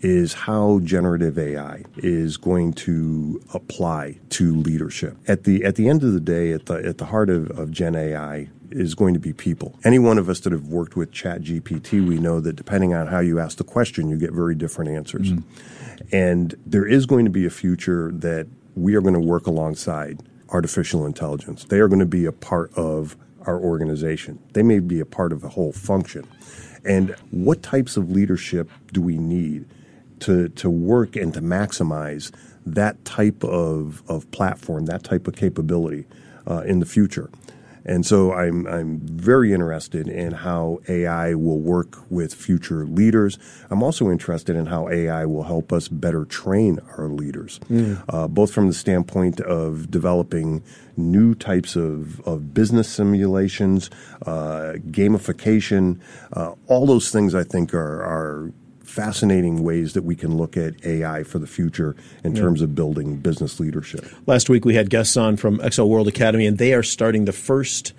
is 0.01 0.33
how 0.33 0.81
generative 0.83 1.39
AI 1.39 1.85
is 1.95 2.35
going 2.35 2.73
to 2.73 3.41
apply 3.53 4.19
to 4.31 4.53
leadership. 4.53 5.17
At 5.29 5.45
the 5.45 5.63
at 5.63 5.75
the 5.75 5.87
end 5.87 6.03
of 6.03 6.11
the 6.11 6.19
day, 6.19 6.51
at 6.51 6.65
the 6.65 6.75
at 6.85 6.97
the 6.97 7.05
heart 7.05 7.29
of, 7.29 7.49
of 7.57 7.71
Gen 7.71 7.95
AI 7.95 8.49
is 8.69 8.93
going 8.93 9.13
to 9.13 9.19
be 9.21 9.31
people. 9.31 9.79
Any 9.85 9.97
one 9.97 10.17
of 10.17 10.27
us 10.27 10.41
that 10.41 10.51
have 10.51 10.67
worked 10.67 10.97
with 10.97 11.11
ChatGPT, 11.11 12.05
we 12.05 12.19
know 12.19 12.41
that 12.41 12.57
depending 12.57 12.93
on 12.93 13.07
how 13.07 13.19
you 13.19 13.39
ask 13.39 13.57
the 13.57 13.63
question, 13.63 14.09
you 14.09 14.17
get 14.17 14.33
very 14.33 14.55
different 14.55 14.91
answers. 14.91 15.31
Mm. 15.31 15.43
And 16.11 16.55
there 16.65 16.85
is 16.85 17.05
going 17.05 17.23
to 17.23 17.31
be 17.31 17.45
a 17.45 17.49
future 17.49 18.11
that 18.13 18.47
we 18.75 18.95
are 18.95 19.01
going 19.01 19.13
to 19.13 19.19
work 19.19 19.47
alongside 19.47 20.19
artificial 20.49 21.05
intelligence. 21.05 21.65
They 21.65 21.79
are 21.79 21.87
going 21.87 21.99
to 21.99 22.05
be 22.05 22.25
a 22.25 22.31
part 22.31 22.73
of 22.75 23.15
our 23.45 23.59
organization. 23.59 24.39
They 24.53 24.63
may 24.63 24.79
be 24.79 24.99
a 24.99 25.05
part 25.05 25.31
of 25.31 25.41
the 25.41 25.49
whole 25.49 25.71
function. 25.71 26.27
And 26.83 27.15
what 27.31 27.63
types 27.63 27.97
of 27.97 28.11
leadership 28.11 28.69
do 28.93 29.01
we 29.01 29.17
need 29.17 29.65
to, 30.21 30.49
to 30.49 30.69
work 30.69 31.15
and 31.15 31.33
to 31.33 31.41
maximize 31.41 32.31
that 32.65 33.03
type 33.05 33.43
of, 33.43 34.03
of 34.07 34.29
platform, 34.31 34.85
that 34.85 35.03
type 35.03 35.27
of 35.27 35.35
capability 35.35 36.05
uh, 36.47 36.61
in 36.61 36.79
the 36.79 36.85
future? 36.85 37.29
And 37.85 38.05
so 38.05 38.33
I'm, 38.33 38.65
I'm 38.65 38.99
very 38.99 39.53
interested 39.53 40.07
in 40.07 40.31
how 40.31 40.79
AI 40.87 41.35
will 41.35 41.59
work 41.59 41.97
with 42.09 42.33
future 42.33 42.85
leaders. 42.85 43.37
I'm 43.69 43.83
also 43.83 44.09
interested 44.09 44.55
in 44.55 44.65
how 44.65 44.89
AI 44.89 45.25
will 45.25 45.43
help 45.43 45.71
us 45.71 45.87
better 45.87 46.25
train 46.25 46.79
our 46.97 47.07
leaders, 47.07 47.59
mm. 47.69 48.03
uh, 48.09 48.27
both 48.27 48.51
from 48.51 48.67
the 48.67 48.73
standpoint 48.73 49.39
of 49.41 49.91
developing 49.91 50.63
new 50.97 51.35
types 51.35 51.75
of, 51.75 52.21
of 52.21 52.53
business 52.53 52.89
simulations, 52.89 53.89
uh, 54.25 54.73
gamification. 54.89 55.99
Uh, 56.33 56.53
all 56.67 56.85
those 56.85 57.11
things 57.11 57.35
I 57.35 57.43
think 57.43 57.73
are, 57.73 58.01
are 58.01 58.51
fascinating 58.95 59.61
ways 59.61 59.91
that 59.91 60.05
we 60.05 60.15
can 60.15 60.37
look 60.37 60.55
at 60.55 60.73
AI 60.85 61.21
for 61.23 61.37
the 61.37 61.45
future 61.45 61.97
in 62.23 62.33
yeah. 62.33 62.41
terms 62.41 62.61
of 62.61 62.73
building 62.73 63.17
business 63.17 63.59
leadership. 63.59 64.05
Last 64.25 64.49
week 64.49 64.63
we 64.63 64.75
had 64.75 64.89
guests 64.89 65.17
on 65.17 65.35
from 65.35 65.59
XCL 65.59 65.89
World 65.89 66.07
Academy, 66.07 66.47
and 66.47 66.57
they 66.57 66.73
are 66.73 66.81
starting 66.81 67.25
the 67.25 67.33
first 67.33 67.91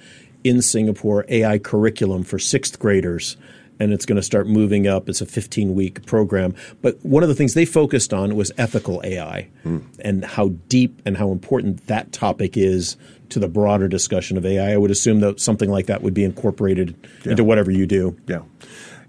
in 0.42 0.62
Singapore 0.62 1.26
AI 1.28 1.58
curriculum 1.58 2.22
for 2.22 2.38
sixth 2.38 2.78
graders 2.78 3.36
and 3.78 3.92
it's 3.92 4.06
going 4.06 4.16
to 4.16 4.22
start 4.22 4.46
moving 4.46 4.86
up. 4.86 5.06
It's 5.06 5.20
a 5.20 5.26
15 5.26 5.74
week 5.74 6.06
program. 6.06 6.54
But 6.80 6.96
one 7.04 7.22
of 7.22 7.28
the 7.28 7.34
things 7.34 7.52
they 7.52 7.66
focused 7.66 8.14
on 8.14 8.34
was 8.34 8.50
ethical 8.56 9.02
AI 9.04 9.48
mm. 9.66 9.84
and 10.00 10.24
how 10.24 10.48
deep 10.68 11.02
and 11.04 11.14
how 11.14 11.30
important 11.30 11.86
that 11.88 12.10
topic 12.10 12.56
is 12.56 12.96
to 13.28 13.38
the 13.38 13.48
broader 13.48 13.86
discussion 13.86 14.38
of 14.38 14.46
AI. 14.46 14.72
I 14.72 14.76
would 14.78 14.90
assume 14.90 15.20
that 15.20 15.40
something 15.40 15.70
like 15.70 15.86
that 15.86 16.00
would 16.00 16.14
be 16.14 16.24
incorporated 16.24 16.96
yeah. 17.24 17.32
into 17.32 17.44
whatever 17.44 17.70
you 17.70 17.86
do. 17.86 18.16
Yeah. 18.26 18.42